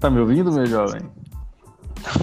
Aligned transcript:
Tá 0.00 0.10
me 0.10 0.20
ouvindo, 0.20 0.52
meu 0.52 0.66
jovem? 0.66 1.00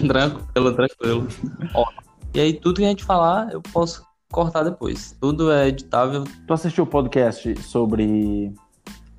tranquilo, 0.07 0.75
tranquilo. 0.75 1.27
Ó, 1.73 1.85
e 2.33 2.39
aí 2.39 2.53
tudo 2.53 2.77
que 2.77 2.85
a 2.85 2.89
gente 2.89 3.03
falar, 3.03 3.51
eu 3.51 3.61
posso 3.61 4.05
cortar 4.31 4.63
depois. 4.63 5.15
Tudo 5.19 5.51
é 5.51 5.67
editável. 5.67 6.23
Tu 6.47 6.53
assistiu 6.53 6.83
o 6.85 6.87
podcast 6.87 7.61
sobre 7.61 8.53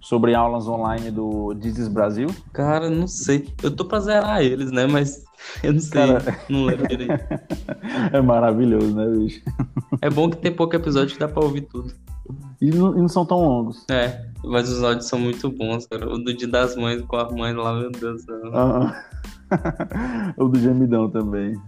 sobre 0.00 0.34
aulas 0.34 0.66
online 0.66 1.10
do 1.10 1.54
Dizes 1.54 1.88
Brasil? 1.88 2.26
Cara, 2.52 2.90
não 2.90 3.06
sei. 3.06 3.48
Eu 3.62 3.70
tô 3.70 3.84
pra 3.84 4.00
zerar 4.00 4.42
eles, 4.42 4.72
né? 4.72 4.86
Mas 4.86 5.24
eu 5.62 5.72
não 5.72 5.80
sei. 5.80 5.92
Cara... 5.92 6.38
Não 6.48 6.64
lembro 6.64 6.88
direito. 6.88 7.12
é 8.12 8.20
maravilhoso, 8.20 8.94
né, 8.94 9.06
bicho? 9.06 9.42
É 10.00 10.10
bom 10.10 10.28
que 10.28 10.36
tem 10.38 10.52
pouco 10.52 10.74
episódio 10.74 11.14
que 11.14 11.20
dá 11.20 11.28
pra 11.28 11.42
ouvir 11.42 11.62
tudo. 11.62 11.94
E 12.60 12.70
não, 12.70 12.96
e 12.96 13.00
não 13.00 13.08
são 13.08 13.26
tão 13.26 13.38
longos. 13.38 13.84
É, 13.90 14.26
mas 14.44 14.68
os 14.68 14.82
áudios 14.82 15.06
são 15.06 15.18
muito 15.18 15.50
bons, 15.50 15.86
cara. 15.86 16.08
O 16.08 16.18
do 16.18 16.34
Dia 16.34 16.48
das 16.48 16.76
Mães 16.76 17.02
com 17.02 17.16
a 17.16 17.30
mãe 17.30 17.52
lá, 17.52 17.74
meu 17.74 17.90
Deus 17.90 18.22
céu. 18.22 18.36
Ah, 18.54 19.04
o 20.36 20.48
do 20.48 20.58
Gemidão 20.58 21.10
também. 21.10 21.60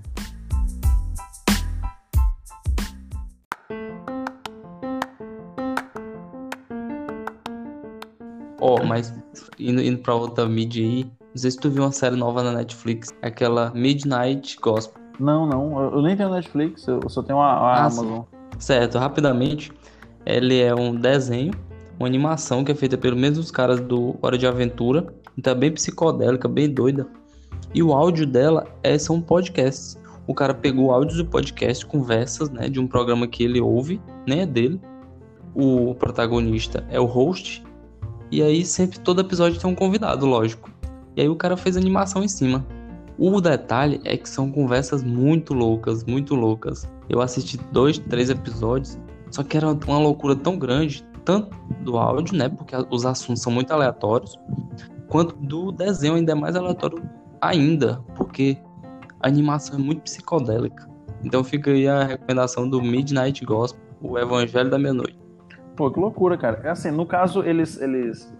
Ó, 8.60 8.78
oh, 8.80 8.86
mas 8.86 9.12
indo, 9.58 9.82
indo 9.82 9.98
pra 9.98 10.14
outra 10.14 10.48
mídia 10.48 10.82
aí, 10.82 11.04
não 11.04 11.36
sei 11.36 11.50
se 11.50 11.58
tu 11.58 11.68
viu 11.68 11.82
uma 11.82 11.92
série 11.92 12.16
nova 12.16 12.42
na 12.42 12.52
Netflix, 12.52 13.12
aquela 13.20 13.70
Midnight 13.74 14.56
Gospel. 14.60 15.02
Não, 15.20 15.46
não, 15.46 15.92
eu 15.92 16.02
nem 16.02 16.16
tenho 16.16 16.30
Netflix, 16.30 16.86
eu 16.86 17.06
só 17.08 17.22
tenho 17.22 17.40
a, 17.40 17.52
a 17.52 17.74
ah, 17.74 17.80
Amazon. 17.80 18.22
Certo, 18.58 18.98
rapidamente, 18.98 19.70
ele 20.26 20.60
é 20.60 20.74
um 20.74 20.94
desenho, 20.94 21.52
uma 21.98 22.06
animação 22.08 22.64
que 22.64 22.72
é 22.72 22.74
feita 22.74 22.96
pelos 22.96 23.18
mesmos 23.18 23.50
caras 23.50 23.80
do 23.80 24.16
Hora 24.22 24.38
de 24.38 24.46
Aventura, 24.46 25.06
então 25.36 25.52
é 25.52 25.56
bem 25.56 25.72
psicodélica, 25.72 26.48
bem 26.48 26.68
doida. 26.68 27.06
E 27.74 27.82
o 27.82 27.92
áudio 27.92 28.26
dela 28.26 28.66
é, 28.82 28.96
são 28.98 29.20
podcasts. 29.20 29.98
O 30.26 30.34
cara 30.34 30.54
pegou 30.54 30.92
áudios 30.92 31.18
do 31.18 31.26
podcast, 31.26 31.84
conversas, 31.84 32.48
né, 32.50 32.68
de 32.68 32.80
um 32.80 32.86
programa 32.86 33.26
que 33.26 33.44
ele 33.44 33.60
ouve, 33.60 34.00
nem 34.26 34.40
é 34.40 34.46
dele. 34.46 34.80
O 35.54 35.94
protagonista 35.94 36.84
é 36.90 36.98
o 36.98 37.04
host 37.04 37.62
e 38.30 38.42
aí 38.42 38.64
sempre 38.64 38.98
todo 38.98 39.20
episódio 39.20 39.60
tem 39.60 39.70
um 39.70 39.74
convidado, 39.74 40.26
lógico. 40.26 40.70
E 41.16 41.20
aí 41.20 41.28
o 41.28 41.36
cara 41.36 41.56
fez 41.56 41.76
animação 41.76 42.24
em 42.24 42.28
cima. 42.28 42.66
O 43.16 43.40
detalhe 43.40 44.00
é 44.04 44.16
que 44.16 44.28
são 44.28 44.50
conversas 44.50 45.04
muito 45.04 45.54
loucas, 45.54 46.02
muito 46.04 46.34
loucas. 46.34 46.88
Eu 47.08 47.20
assisti 47.20 47.56
dois, 47.70 47.98
três 47.98 48.30
episódios, 48.30 48.98
só 49.34 49.42
que 49.42 49.56
era 49.56 49.66
uma 49.66 49.98
loucura 49.98 50.36
tão 50.36 50.56
grande, 50.56 51.04
tanto 51.24 51.58
do 51.80 51.98
áudio, 51.98 52.38
né? 52.38 52.48
Porque 52.48 52.72
os 52.88 53.04
assuntos 53.04 53.42
são 53.42 53.52
muito 53.52 53.72
aleatórios, 53.72 54.38
quanto 55.08 55.34
do 55.34 55.72
desenho 55.72 56.14
ainda 56.14 56.30
é 56.30 56.34
mais 56.36 56.54
aleatório 56.54 57.02
ainda, 57.40 58.00
porque 58.14 58.56
a 59.18 59.26
animação 59.26 59.76
é 59.76 59.82
muito 59.82 60.02
psicodélica. 60.02 60.88
Então 61.24 61.42
fica 61.42 61.72
aí 61.72 61.88
a 61.88 62.04
recomendação 62.04 62.70
do 62.70 62.80
Midnight 62.80 63.44
Gospel, 63.44 63.82
o 64.00 64.16
Evangelho 64.16 64.70
da 64.70 64.78
Meia-Noite. 64.78 65.18
Pô, 65.74 65.90
que 65.90 65.98
loucura, 65.98 66.38
cara. 66.38 66.60
É 66.62 66.70
assim, 66.70 66.92
no 66.92 67.04
caso, 67.04 67.42
eles. 67.42 67.80
eles 67.80 68.32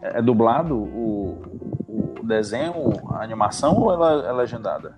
é 0.00 0.22
dublado 0.22 0.76
o, 0.76 1.42
o 2.20 2.26
desenho, 2.26 2.72
a 3.10 3.22
animação 3.22 3.76
ou 3.76 3.92
ela 3.92 4.26
é 4.26 4.32
legendada? 4.32 4.94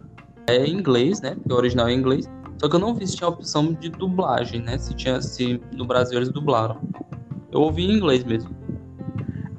É 0.46 0.64
em 0.64 0.74
inglês, 0.74 1.20
né? 1.20 1.34
Porque 1.34 1.52
o 1.52 1.56
original 1.56 1.88
é 1.88 1.92
em 1.92 1.98
inglês. 1.98 2.30
Só 2.60 2.68
que 2.68 2.76
eu 2.76 2.80
não 2.80 2.94
vi 2.94 3.06
se 3.06 3.16
tinha 3.16 3.26
opção 3.26 3.72
de 3.72 3.88
dublagem, 3.88 4.60
né? 4.60 4.76
Se 4.76 4.92
tinha, 4.92 5.22
se 5.22 5.58
no 5.74 5.86
Brasil 5.86 6.18
eles 6.18 6.28
dublaram. 6.28 6.78
Eu 7.50 7.62
ouvi 7.62 7.84
em 7.86 7.96
inglês 7.96 8.22
mesmo. 8.22 8.54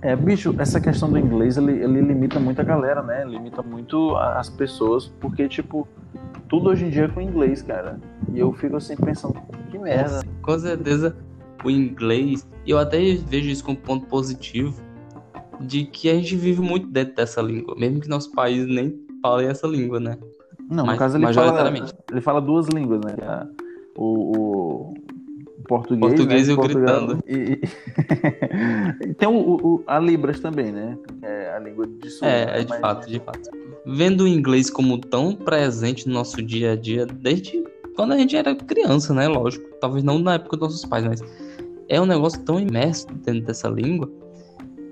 É, 0.03 0.15
bicho, 0.15 0.53
essa 0.59 0.79
questão 0.79 1.09
do 1.09 1.17
inglês, 1.17 1.57
ele, 1.57 1.83
ele 1.83 1.99
limita 1.99 2.39
muito 2.39 2.61
a 2.61 2.63
galera, 2.63 3.01
né? 3.01 3.25
Limita 3.25 3.63
muito 3.63 4.15
as 4.17 4.51
pessoas, 4.51 5.07
porque, 5.19 5.49
tipo, 5.49 5.87
tudo 6.47 6.69
hoje 6.69 6.85
em 6.85 6.89
dia 6.91 7.05
é 7.05 7.07
com 7.07 7.19
inglês, 7.19 7.63
cara. 7.63 7.99
E 8.31 8.39
eu 8.39 8.53
fico 8.53 8.77
assim 8.77 8.95
pensando, 8.95 9.33
que 9.71 9.79
merda. 9.79 10.21
Com 10.43 10.59
certeza 10.59 11.17
o 11.63 11.71
inglês, 11.71 12.47
e 12.67 12.69
eu 12.69 12.77
até 12.77 12.99
vejo 13.15 13.49
isso 13.49 13.63
como 13.63 13.77
ponto 13.77 14.05
positivo, 14.05 14.79
de 15.59 15.85
que 15.85 16.07
a 16.07 16.13
gente 16.13 16.35
vive 16.35 16.61
muito 16.61 16.87
dentro 16.87 17.15
dessa 17.15 17.41
língua, 17.41 17.75
mesmo 17.75 17.99
que 17.99 18.07
nosso 18.07 18.31
país 18.31 18.67
nem 18.67 18.95
fale 19.23 19.45
essa 19.45 19.65
língua, 19.65 19.99
né? 19.99 20.17
Não, 20.71 20.85
Mas, 20.85 20.95
no 20.95 20.99
caso 20.99 21.17
ele 21.17 21.33
fala, 21.33 21.73
ele 22.11 22.21
fala 22.21 22.41
duas 22.41 22.67
línguas, 22.69 23.01
né? 23.01 23.13
O, 23.97 24.93
o 24.93 24.93
português, 25.67 26.13
português 26.13 26.47
né? 26.47 26.53
e 26.53 26.57
o 26.57 26.61
gritando. 26.61 27.23
E, 27.27 27.59
e... 29.03 29.13
tem 29.19 29.27
o, 29.27 29.33
o, 29.33 29.83
a 29.85 29.99
Libras 29.99 30.39
também, 30.39 30.71
né? 30.71 30.97
É 31.21 31.53
a 31.55 31.59
língua 31.59 31.85
de 31.85 32.09
sul. 32.09 32.25
É, 32.25 32.61
é 32.61 32.63
de 32.63 32.79
fato, 32.79 33.09
de 33.09 33.19
fato. 33.19 33.49
Vendo 33.85 34.21
o 34.21 34.27
inglês 34.27 34.69
como 34.69 34.97
tão 34.97 35.35
presente 35.35 36.07
no 36.07 36.13
nosso 36.13 36.41
dia 36.41 36.71
a 36.71 36.75
dia, 36.77 37.05
desde 37.05 37.61
quando 37.95 38.13
a 38.13 38.17
gente 38.17 38.37
era 38.37 38.55
criança, 38.55 39.13
né? 39.13 39.27
Lógico. 39.27 39.65
Talvez 39.81 40.05
não 40.05 40.19
na 40.19 40.35
época 40.35 40.55
dos 40.55 40.69
nossos 40.69 40.85
pais, 40.85 41.03
mas 41.03 41.21
é 41.89 41.99
um 41.99 42.05
negócio 42.05 42.41
tão 42.43 42.57
imerso 42.57 43.07
dentro 43.25 43.41
dessa 43.41 43.67
língua 43.67 44.09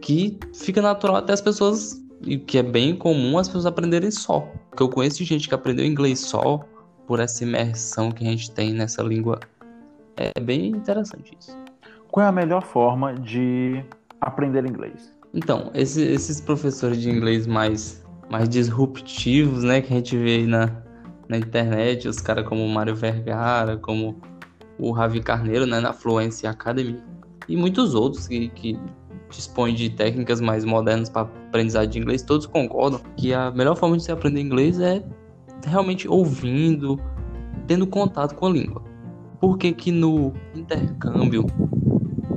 que 0.02 0.38
fica 0.54 0.82
natural 0.82 1.16
até 1.16 1.32
as 1.32 1.42
pessoas, 1.42 2.04
e 2.22 2.38
que 2.38 2.57
é 2.57 2.63
bem 2.63 2.96
comum 2.96 3.38
as 3.38 3.47
pessoas 3.47 3.66
aprenderem 3.66 4.12
só. 4.12 4.41
Porque 4.69 4.84
eu 4.84 4.90
conheço 4.90 5.24
gente 5.24 5.47
que 5.47 5.56
aprendeu 5.56 5.85
inglês 5.85 6.19
só 6.19 6.59
por 7.07 7.19
essa 7.19 7.44
imersão 7.44 8.12
que 8.12 8.25
a 8.25 8.30
gente 8.30 8.52
tem 8.52 8.74
nessa 8.74 9.02
língua. 9.02 9.40
É 10.16 10.40
bem 10.40 10.68
interessante 10.68 11.35
isso. 11.40 11.57
Qual 12.12 12.25
é 12.25 12.30
a 12.30 12.31
melhor 12.31 12.63
forma 12.63 13.13
de 13.13 13.84
aprender 14.19 14.66
inglês? 14.66 15.13
Então, 15.34 15.72
esse, 15.74 16.02
esses 16.02 16.41
professores 16.41 17.00
de 17.00 17.09
inglês 17.09 17.46
mais, 17.46 18.03
mais 18.30 18.50
disruptivos, 18.50 19.63
né, 19.63 19.81
que 19.81 19.94
a 19.94 19.97
gente 19.97 20.18
vê 20.18 20.38
aí 20.38 20.47
na, 20.47 20.72
na 21.28 21.38
internet, 21.38 22.07
os 22.07 22.19
caras 22.19 22.47
como 22.47 22.66
o 22.66 22.69
Mário 22.69 22.96
Vergara, 22.96 23.78
como 23.78 24.19
o 24.78 24.91
Ravi 24.91 25.22
Carneiro, 25.22 25.66
né, 25.66 25.80
na 25.80 25.94
Fluency 25.94 26.47
Academy, 26.47 27.00
e 27.47 27.56
muitos 27.56 27.94
outros 27.94 28.28
que, 28.28 28.50
que 28.50 28.80
dispõem 29.30 29.74
de 29.74 29.90
técnicas 29.90 30.42
mais 30.42 30.66
modernas 30.66 31.10
para 31.10 31.24
aprendizagem 31.24 31.90
de 31.90 32.00
inglês, 32.00 32.22
todos 32.22 32.46
concordam 32.46 33.00
que 33.16 33.34
a 33.34 33.52
melhor 33.52 33.76
forma 33.76 33.98
de 33.98 34.04
se 34.04 34.12
aprender 34.12 34.42
inglês 34.42 34.80
é 34.80 35.04
realmente 35.66 36.08
ouvindo, 36.08 37.00
tendo 37.68 37.86
contato 37.86 38.36
com 38.36 38.48
a 38.48 38.50
língua. 38.50 38.82
Por 39.40 39.58
que, 39.58 39.72
que 39.72 39.92
no 39.92 40.34
intercâmbio 40.56 41.46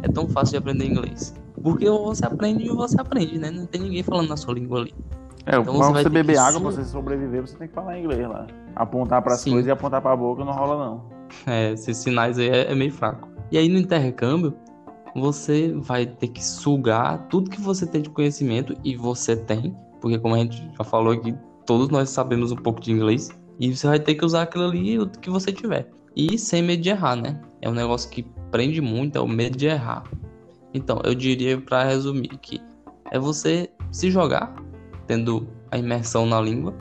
é 0.02 0.08
tão 0.08 0.28
fácil 0.28 0.52
de 0.52 0.58
aprender 0.58 0.86
inglês? 0.86 1.34
Porque 1.62 1.88
ou 1.88 2.06
você 2.06 2.24
aprende 2.24 2.68
ou 2.68 2.76
você 2.76 3.00
aprende, 3.00 3.38
né? 3.38 3.50
Não 3.50 3.66
tem 3.66 3.80
ninguém 3.80 4.02
falando 4.02 4.28
na 4.28 4.36
sua 4.36 4.54
língua 4.54 4.80
ali. 4.80 4.94
É, 5.46 5.56
então 5.56 5.74
quando 5.74 5.94
você, 5.94 6.02
você 6.04 6.08
beber 6.08 6.38
água, 6.38 6.60
pra 6.60 6.70
você 6.70 6.84
sobreviver, 6.84 7.40
você 7.40 7.56
tem 7.56 7.68
que 7.68 7.74
falar 7.74 7.98
inglês 7.98 8.28
lá. 8.28 8.46
Apontar 8.76 9.22
para 9.22 9.34
as 9.34 9.44
coisas 9.44 9.66
e 9.66 9.70
apontar 9.70 10.00
para 10.00 10.12
a 10.12 10.16
boca 10.16 10.44
não 10.44 10.52
rola 10.52 10.84
não. 10.84 11.22
É, 11.46 11.72
esses 11.72 11.96
sinais 11.96 12.38
aí 12.38 12.48
é, 12.48 12.70
é 12.70 12.74
meio 12.74 12.92
fraco. 12.92 13.26
E 13.50 13.56
aí 13.56 13.66
no 13.66 13.78
intercâmbio, 13.78 14.54
você 15.14 15.72
vai 15.74 16.06
ter 16.06 16.28
que 16.28 16.44
sugar 16.44 17.26
tudo 17.28 17.50
que 17.50 17.60
você 17.60 17.86
tem 17.86 18.02
de 18.02 18.10
conhecimento 18.10 18.74
e 18.84 18.96
você 18.96 19.36
tem, 19.36 19.76
porque 20.00 20.18
como 20.18 20.34
a 20.34 20.38
gente 20.38 20.70
já 20.76 20.84
falou 20.84 21.12
aqui, 21.12 21.34
todos 21.66 21.88
nós 21.88 22.10
sabemos 22.10 22.52
um 22.52 22.56
pouco 22.56 22.80
de 22.80 22.92
inglês 22.92 23.30
e 23.60 23.74
você 23.74 23.86
vai 23.86 24.00
ter 24.00 24.14
que 24.14 24.24
usar 24.24 24.42
aquilo 24.42 24.64
ali 24.64 24.98
o 24.98 25.08
que 25.08 25.30
você 25.30 25.52
tiver. 25.52 25.88
E 26.16 26.38
sem 26.38 26.62
medo 26.62 26.82
de 26.82 26.90
errar, 26.90 27.16
né? 27.16 27.40
É 27.60 27.68
um 27.68 27.74
negócio 27.74 28.10
que 28.10 28.26
prende 28.50 28.80
muito, 28.80 29.16
é 29.16 29.20
o 29.20 29.28
medo 29.28 29.56
de 29.56 29.66
errar. 29.66 30.04
Então, 30.74 31.00
eu 31.04 31.14
diria 31.14 31.60
para 31.60 31.84
resumir 31.84 32.28
que 32.40 32.60
é 33.10 33.18
você 33.18 33.70
se 33.90 34.10
jogar, 34.10 34.54
tendo 35.06 35.48
a 35.70 35.78
imersão 35.78 36.26
na 36.26 36.40
língua 36.40 36.74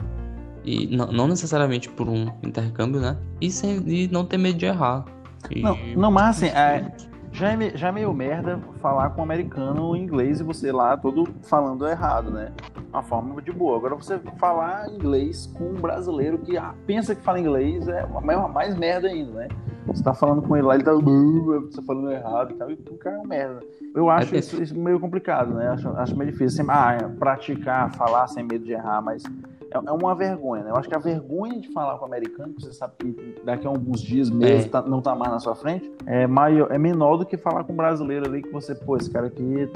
e 0.64 0.86
não, 0.86 1.06
não 1.10 1.28
necessariamente 1.28 1.88
por 1.88 2.08
um 2.08 2.26
intercâmbio, 2.42 3.00
né? 3.00 3.18
E, 3.40 3.50
sem, 3.50 3.82
e 3.86 4.08
não 4.08 4.24
ter 4.24 4.38
medo 4.38 4.58
de 4.58 4.66
errar. 4.66 5.04
E... 5.50 5.60
Não, 5.60 5.76
não, 5.96 6.10
mas 6.10 6.36
assim, 6.36 6.46
é, 6.46 6.90
já, 7.32 7.52
é, 7.52 7.76
já 7.76 7.88
é 7.88 7.92
meio 7.92 8.12
merda 8.12 8.60
falar 8.80 9.10
com 9.10 9.20
um 9.20 9.24
americano 9.24 9.96
em 9.96 10.02
inglês 10.02 10.40
e 10.40 10.42
você 10.42 10.70
lá 10.70 10.96
todo 10.96 11.26
falando 11.42 11.88
errado, 11.88 12.30
né? 12.30 12.52
Uma 12.92 13.02
forma 13.02 13.40
de 13.40 13.50
boa. 13.50 13.78
Agora 13.78 13.94
você 13.94 14.18
falar 14.38 14.88
inglês 14.90 15.46
com 15.54 15.70
um 15.70 15.74
brasileiro 15.74 16.38
que 16.38 16.56
ah, 16.56 16.74
pensa 16.86 17.14
que 17.14 17.22
fala 17.22 17.40
inglês 17.40 17.88
é 17.88 18.06
mais, 18.06 18.52
mais 18.52 18.76
merda 18.76 19.08
ainda, 19.08 19.32
né? 19.32 19.48
Você 19.86 20.02
tá 20.02 20.14
falando 20.14 20.42
com 20.42 20.56
ele 20.56 20.66
lá, 20.66 20.74
ele 20.74 20.84
tá 20.84 20.92
você 20.92 21.82
falando 21.82 22.12
errado 22.12 22.52
e 22.52 22.54
tal, 22.54 22.70
e 22.70 22.74
o 22.74 22.98
cara 22.98 23.16
é 23.16 23.18
uma 23.18 23.28
merda. 23.28 23.60
Eu 23.94 24.08
acho 24.08 24.34
é 24.34 24.38
isso, 24.38 24.62
isso, 24.62 24.78
meio 24.78 25.00
complicado, 25.00 25.54
né? 25.54 25.68
Acho, 25.68 25.88
acho 25.90 26.16
meio 26.16 26.30
difícil. 26.30 26.62
Assim, 26.62 26.70
ah, 26.70 26.98
é, 27.00 27.08
praticar, 27.18 27.92
falar 27.94 28.26
sem 28.28 28.44
medo 28.44 28.64
de 28.64 28.72
errar, 28.72 29.02
mas 29.02 29.24
é, 29.72 29.88
é 29.88 29.92
uma 29.92 30.14
vergonha, 30.14 30.62
né? 30.62 30.70
Eu 30.70 30.76
acho 30.76 30.88
que 30.88 30.94
a 30.94 30.98
vergonha 30.98 31.60
de 31.60 31.72
falar 31.72 31.96
com 31.98 32.04
o 32.04 32.08
americano, 32.08 32.54
que 32.54 32.62
você 32.62 32.72
sabe 32.72 32.94
que 32.98 33.42
daqui 33.44 33.66
a 33.66 33.70
alguns 33.70 34.00
dias 34.00 34.30
mesmo 34.30 34.66
é. 34.66 34.68
tá, 34.68 34.82
não 34.82 35.00
tá 35.00 35.14
mais 35.14 35.32
na 35.32 35.38
sua 35.38 35.54
frente, 35.54 35.90
é, 36.06 36.26
maior, 36.26 36.70
é 36.70 36.78
menor 36.78 37.16
do 37.16 37.26
que 37.26 37.36
falar 37.36 37.64
com 37.64 37.72
um 37.72 37.76
brasileiro 37.76 38.26
ali 38.26 38.42
que 38.42 38.50
você, 38.50 38.74
pô, 38.74 38.96
esse 38.96 39.10
cara 39.10 39.26
aqui 39.26 39.68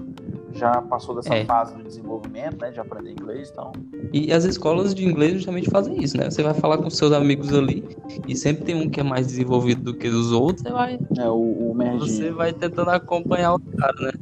já 0.52 0.80
passou 0.82 1.14
dessa 1.14 1.34
é. 1.34 1.44
fase 1.44 1.76
de 1.76 1.82
desenvolvimento, 1.82 2.60
né? 2.60 2.70
De 2.70 2.80
aprender 2.80 3.10
inglês, 3.10 3.50
então. 3.50 3.72
E 4.12 4.32
as 4.32 4.44
escolas 4.44 4.94
de 4.94 5.04
inglês 5.04 5.34
justamente 5.34 5.70
fazem 5.70 6.02
isso, 6.02 6.16
né? 6.16 6.30
Você 6.30 6.42
vai 6.42 6.54
falar 6.54 6.78
com 6.78 6.88
seus 6.90 7.12
amigos 7.12 7.52
ali 7.52 7.84
e 8.26 8.34
sempre 8.34 8.64
tem 8.64 8.74
um 8.74 8.88
que 8.88 9.00
é 9.00 9.02
mais 9.02 9.26
desenvolvido 9.26 9.82
do 9.82 9.94
que 9.94 10.08
os 10.08 10.32
outros, 10.32 10.62
você 10.62 10.70
vai. 10.70 10.98
É, 11.18 11.28
o, 11.28 11.70
o 11.70 11.98
Você 11.98 12.30
vai 12.30 12.52
tentando 12.52 12.90
acompanhar 12.90 13.54
o 13.54 13.60
cara, 13.60 13.94
né? 14.00 14.12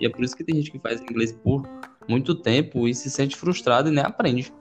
E 0.00 0.06
é 0.06 0.08
por 0.08 0.24
isso 0.24 0.36
que 0.36 0.42
tem 0.42 0.56
gente 0.56 0.70
que 0.70 0.78
faz 0.78 1.00
inglês 1.00 1.32
por 1.32 1.66
muito 2.08 2.34
tempo 2.34 2.88
e 2.88 2.94
se 2.94 3.10
sente 3.10 3.36
frustrado 3.36 3.88
e 3.88 3.92
nem 3.92 4.02
aprende. 4.02 4.52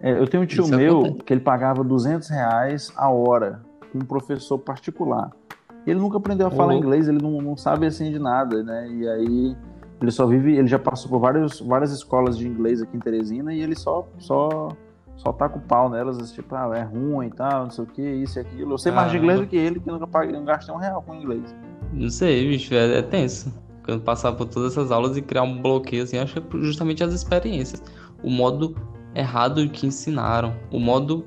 É, 0.00 0.12
eu 0.12 0.26
tenho 0.26 0.42
um 0.42 0.46
tio 0.46 0.64
Isso 0.64 0.76
meu 0.76 1.00
acontece. 1.00 1.24
que 1.24 1.32
ele 1.32 1.40
pagava 1.40 1.82
200 1.82 2.28
reais 2.28 2.92
a 2.96 3.10
hora 3.10 3.62
com 3.92 3.98
um 3.98 4.04
professor 4.04 4.58
particular. 4.58 5.30
Ele 5.86 5.98
nunca 5.98 6.18
aprendeu 6.18 6.46
a 6.46 6.50
falar 6.50 6.74
Ô. 6.74 6.76
inglês, 6.76 7.08
ele 7.08 7.20
não, 7.20 7.40
não 7.40 7.56
sabe 7.56 7.86
assim 7.86 8.10
de 8.10 8.18
nada, 8.18 8.62
né? 8.62 8.88
E 8.90 9.08
aí 9.08 9.56
ele 10.00 10.10
só 10.10 10.26
vive, 10.26 10.56
ele 10.56 10.68
já 10.68 10.78
passou 10.78 11.10
por 11.10 11.18
vários, 11.18 11.60
várias 11.60 11.92
escolas 11.92 12.38
de 12.38 12.46
inglês 12.46 12.82
aqui 12.82 12.96
em 12.96 13.00
Teresina 13.00 13.52
e 13.52 13.60
ele 13.60 13.74
só 13.74 14.06
só 14.18 14.68
só 15.16 15.32
tá 15.32 15.48
com 15.48 15.58
o 15.58 15.62
pau 15.62 15.88
nelas, 15.88 16.32
tipo, 16.32 16.54
ah, 16.54 16.70
é 16.76 16.82
ruim 16.82 17.26
e 17.26 17.30
tal, 17.30 17.64
não 17.64 17.70
sei 17.70 17.82
o 17.82 17.86
que, 17.88 18.02
isso 18.02 18.38
e 18.38 18.40
aquilo. 18.40 18.74
Eu 18.74 18.78
sei 18.78 18.92
mais 18.92 19.10
de 19.10 19.18
inglês 19.18 19.40
do 19.40 19.46
que 19.48 19.56
ele, 19.56 19.80
que 19.80 19.90
nunca 19.90 20.06
paguei, 20.06 20.32
não 20.32 20.44
gastei 20.44 20.72
um 20.72 20.78
real 20.78 21.02
com 21.02 21.12
inglês. 21.12 21.54
Não 21.92 22.08
sei, 22.08 22.48
bicho, 22.48 22.72
é, 22.72 22.98
é 22.98 23.02
tenso. 23.02 23.52
Quando 23.84 24.02
passar 24.02 24.32
por 24.32 24.46
todas 24.46 24.72
essas 24.72 24.92
aulas 24.92 25.16
e 25.16 25.22
criar 25.22 25.42
um 25.42 25.60
bloqueio, 25.60 26.04
assim, 26.04 26.18
acho 26.18 26.40
que 26.40 26.56
é 26.56 26.60
justamente 26.60 27.02
as 27.02 27.12
experiências. 27.12 27.82
O 28.22 28.30
modo 28.30 28.76
errado 29.14 29.68
que 29.68 29.86
ensinaram. 29.86 30.54
O 30.70 30.78
modo 30.78 31.26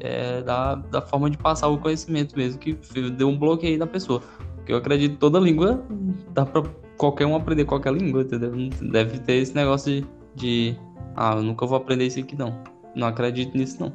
é, 0.00 0.42
da, 0.42 0.74
da 0.74 1.00
forma 1.00 1.30
de 1.30 1.38
passar 1.38 1.68
o 1.68 1.78
conhecimento 1.78 2.36
mesmo, 2.36 2.58
que 2.58 2.74
deu 3.10 3.28
um 3.28 3.38
bloqueio 3.38 3.78
na 3.78 3.86
pessoa. 3.86 4.20
Porque 4.56 4.72
eu 4.72 4.76
acredito 4.76 5.12
que 5.12 5.18
toda 5.18 5.38
língua 5.38 5.84
dá 6.32 6.44
pra 6.44 6.62
qualquer 6.96 7.26
um 7.26 7.34
aprender 7.34 7.64
qualquer 7.64 7.92
língua, 7.92 8.22
entendeu? 8.22 8.52
Deve 8.90 9.18
ter 9.20 9.34
esse 9.34 9.54
negócio 9.54 9.92
de, 9.92 10.06
de 10.34 10.76
ah, 11.16 11.34
eu 11.36 11.42
nunca 11.42 11.66
vou 11.66 11.76
aprender 11.76 12.06
isso 12.06 12.18
aqui, 12.20 12.36
não. 12.36 12.62
Não 12.94 13.06
acredito 13.06 13.56
nisso, 13.56 13.80
não. 13.80 13.92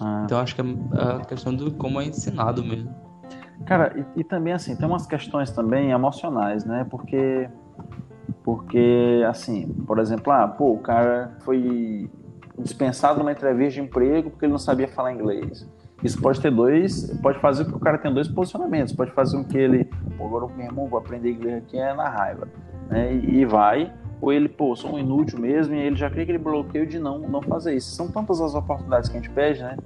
Ah. 0.00 0.22
Então 0.24 0.38
acho 0.38 0.54
que 0.54 0.60
é 0.60 0.64
a 0.98 1.24
questão 1.24 1.54
do 1.54 1.72
como 1.72 2.00
é 2.00 2.06
ensinado 2.06 2.64
mesmo. 2.64 2.94
Cara, 3.66 3.94
e, 3.96 4.20
e 4.20 4.24
também 4.24 4.52
assim, 4.52 4.76
tem 4.76 4.86
umas 4.86 5.06
questões 5.06 5.50
também 5.50 5.90
emocionais, 5.90 6.64
né? 6.64 6.86
Porque, 6.90 7.48
porque 8.42 9.24
assim, 9.28 9.68
por 9.86 9.98
exemplo, 9.98 10.32
ah, 10.32 10.48
pô, 10.48 10.72
o 10.72 10.78
cara 10.78 11.36
foi 11.40 12.10
dispensado 12.58 13.18
numa 13.18 13.32
entrevista 13.32 13.80
de 13.80 13.86
emprego 13.86 14.30
porque 14.30 14.44
ele 14.44 14.52
não 14.52 14.58
sabia 14.58 14.88
falar 14.88 15.12
inglês. 15.12 15.66
Isso 16.02 16.20
pode 16.20 16.40
ter 16.40 16.50
dois, 16.50 17.18
pode 17.22 17.38
fazer 17.38 17.64
com 17.64 17.70
que 17.72 17.76
o 17.76 17.80
cara 17.80 17.96
tenha 17.96 18.12
dois 18.12 18.28
posicionamentos. 18.28 18.92
Pode 18.92 19.10
fazer 19.12 19.36
com 19.38 19.44
que 19.44 19.56
ele, 19.56 19.84
pô, 20.18 20.26
agora 20.26 20.46
meu 20.54 20.66
irmão, 20.66 20.86
vou 20.86 20.98
aprender 20.98 21.30
inglês 21.30 21.62
aqui 21.62 21.78
é 21.78 21.94
na 21.94 22.08
raiva, 22.08 22.46
né? 22.90 23.14
E, 23.14 23.40
e 23.40 23.44
vai. 23.44 23.92
Ou 24.20 24.32
ele, 24.32 24.48
pô, 24.48 24.76
sou 24.76 24.94
um 24.94 24.98
inútil 24.98 25.38
mesmo, 25.38 25.74
e 25.74 25.78
ele 25.78 25.96
já 25.96 26.08
cria 26.08 26.22
aquele 26.22 26.38
bloqueio 26.38 26.86
de 26.86 26.98
não, 26.98 27.18
não 27.18 27.42
fazer 27.42 27.74
isso. 27.74 27.94
São 27.94 28.10
tantas 28.10 28.40
as 28.40 28.54
oportunidades 28.54 29.08
que 29.08 29.16
a 29.16 29.20
gente 29.20 29.30
pede, 29.30 29.62
né? 29.62 29.76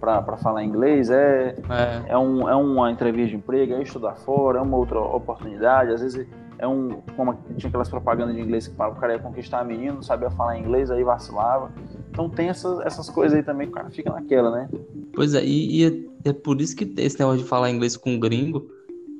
Pra 0.00 0.36
falar 0.36 0.62
inglês, 0.62 1.10
é, 1.10 1.54
É, 1.70 2.12
é, 2.12 2.18
um, 2.18 2.48
é 2.48 2.54
uma 2.54 2.90
entrevista 2.90 3.30
de 3.30 3.36
emprego, 3.36 3.74
é 3.74 3.82
estudar 3.82 4.14
fora, 4.16 4.58
é 4.58 4.62
uma 4.62 4.76
outra 4.76 5.00
oportunidade. 5.00 5.92
Às 5.92 6.00
vezes 6.00 6.26
é 6.58 6.66
um. 6.66 7.00
Como 7.16 7.36
tinha 7.56 7.68
aquelas 7.68 7.88
propagandas 7.88 8.34
de 8.34 8.40
inglês 8.40 8.68
que 8.68 8.74
o 8.74 8.94
cara 8.94 9.14
ia 9.14 9.18
conquistar 9.18 9.60
a 9.60 9.64
menina, 9.64 9.94
não 9.94 10.02
sabia 10.02 10.30
falar 10.30 10.58
inglês, 10.58 10.90
aí 10.90 11.04
vacilava. 11.04 11.70
Então 12.10 12.28
tem 12.28 12.48
essas, 12.48 12.80
essas 12.80 13.10
coisas 13.10 13.36
aí 13.36 13.42
também, 13.42 13.66
que 13.66 13.72
o 13.72 13.76
cara 13.76 13.90
fica 13.90 14.10
naquela, 14.10 14.50
né? 14.50 14.68
Pois 15.14 15.34
é, 15.34 15.44
e, 15.44 15.82
e 15.82 16.08
é, 16.24 16.30
é 16.30 16.32
por 16.32 16.60
isso 16.60 16.74
que 16.76 16.92
esse 16.98 17.18
negócio 17.18 17.42
de 17.42 17.48
falar 17.48 17.70
inglês 17.70 17.96
com 17.96 18.18
gringo 18.18 18.70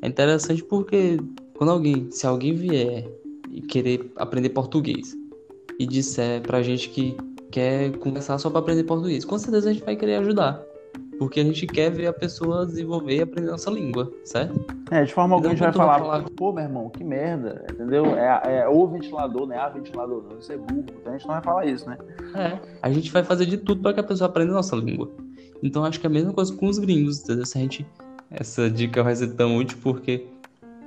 é 0.03 0.09
interessante 0.09 0.63
porque 0.63 1.19
quando 1.55 1.71
alguém, 1.71 2.11
se 2.11 2.27
alguém 2.27 2.55
vier 2.55 3.09
e 3.51 3.61
querer 3.63 4.13
aprender 4.17 4.51
português 4.51 5.17
e 5.79 5.87
disser 5.87 6.43
pra 6.43 6.63
gente 6.63 6.89
que 6.91 7.17
quer 7.51 7.97
conversar 7.99 8.39
só 8.39 8.51
pra 8.51 8.61
aprender 8.61 8.85
português, 8.85 9.25
com 9.25 9.39
certeza 9.39 9.71
a 9.71 9.73
gente 9.73 9.85
vai 9.85 9.97
querer 9.97 10.17
ajudar. 10.17 10.63
Porque 11.19 11.41
a 11.41 11.45
gente 11.45 11.67
quer 11.67 11.91
ver 11.91 12.07
a 12.07 12.13
pessoa 12.13 12.67
desenvolver 12.67 13.17
e 13.17 13.23
aprender 13.23 13.51
nossa 13.51 13.71
língua, 13.71 14.13
certo? 14.25 14.55
É, 14.91 15.03
de 15.05 15.13
forma 15.13 15.35
alguma 15.35 15.53
a 15.53 15.57
gente 15.57 15.65
vai 15.65 15.73
falar, 15.73 15.99
falar- 15.99 16.25
pô, 16.37 16.53
meu 16.53 16.65
irmão, 16.65 16.91
que 16.91 17.03
merda, 17.03 17.65
entendeu? 17.73 18.05
É, 18.17 18.61
é 18.61 18.69
o 18.69 18.87
ventilador, 18.87 19.47
né? 19.47 19.57
A 19.57 19.69
ventilador, 19.69 20.23
não, 20.29 20.39
isso 20.39 20.53
é 20.53 20.57
burro. 20.57 20.85
Então 21.01 21.13
a 21.13 21.17
gente 21.17 21.27
não 21.27 21.35
vai 21.35 21.43
falar 21.43 21.67
isso, 21.67 21.89
né? 21.89 21.97
É, 22.35 22.59
a 22.83 22.91
gente 22.91 23.11
vai 23.11 23.25
fazer 23.25 23.47
de 23.47 23.57
tudo 23.57 23.83
para 23.83 23.95
que 23.95 24.01
a 24.01 24.05
pessoa 24.05 24.29
aprenda 24.29 24.53
a 24.53 24.57
nossa 24.57 24.77
língua. 24.77 25.11
Então 25.63 25.85
acho 25.85 25.99
que 25.99 26.07
é 26.07 26.11
a 26.11 26.13
mesma 26.13 26.33
coisa 26.33 26.55
com 26.55 26.67
os 26.67 26.79
gringos, 26.79 27.23
entendeu? 27.23 27.47
Se 27.47 27.57
a 27.57 27.61
gente, 27.63 27.87
essa 28.31 28.69
dica 28.71 29.03
vai 29.03 29.17
ser 29.17 29.29
tão 29.35 29.57
útil 29.57 29.79
porque 29.83 30.27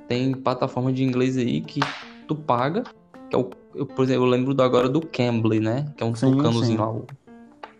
tem 0.08 0.32
plataforma 0.32 0.92
de 0.92 1.02
inglês 1.04 1.36
aí 1.36 1.60
que 1.60 1.80
tu 2.26 2.34
paga, 2.34 2.84
que 3.28 3.34
é 3.36 3.38
o, 3.38 3.50
eu, 3.74 3.86
por 3.86 4.04
exemplo, 4.04 4.24
eu 4.24 4.30
lembro 4.30 4.54
do 4.54 4.62
agora 4.62 4.88
do 4.88 5.00
Cambly, 5.00 5.60
né? 5.60 5.92
Que 5.96 6.02
é 6.02 6.06
um 6.06 6.14
Sim, 6.14 6.36
tucanozinho 6.36 6.78
sim. 6.78 6.84
lá, 6.84 6.92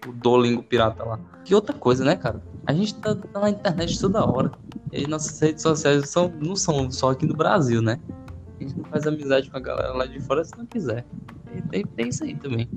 o, 0.06 0.10
o 0.10 0.12
Duolingo 0.12 0.62
pirata 0.62 1.04
lá. 1.04 1.18
Que 1.44 1.54
outra 1.54 1.74
coisa, 1.74 2.04
né, 2.04 2.16
cara? 2.16 2.42
A 2.66 2.72
gente 2.72 2.94
tá, 2.96 3.14
tá 3.14 3.40
na 3.40 3.50
internet 3.50 3.98
toda 4.00 4.24
hora. 4.24 4.52
E 4.92 5.06
nossas 5.06 5.38
redes 5.40 5.62
sociais 5.62 6.08
são, 6.08 6.32
não 6.40 6.56
são 6.56 6.90
só 6.90 7.10
aqui 7.10 7.26
no 7.26 7.34
Brasil, 7.34 7.80
né? 7.80 7.98
A 8.58 8.62
gente 8.62 8.76
não 8.76 8.84
faz 8.84 9.06
amizade 9.06 9.50
com 9.50 9.56
a 9.56 9.60
galera 9.60 9.92
lá 9.92 10.06
de 10.06 10.20
fora 10.20 10.44
se 10.44 10.56
não 10.56 10.66
quiser. 10.66 11.04
E 11.54 11.62
tem, 11.62 11.84
tem 11.84 12.08
isso 12.08 12.24
aí 12.24 12.34
também. 12.34 12.68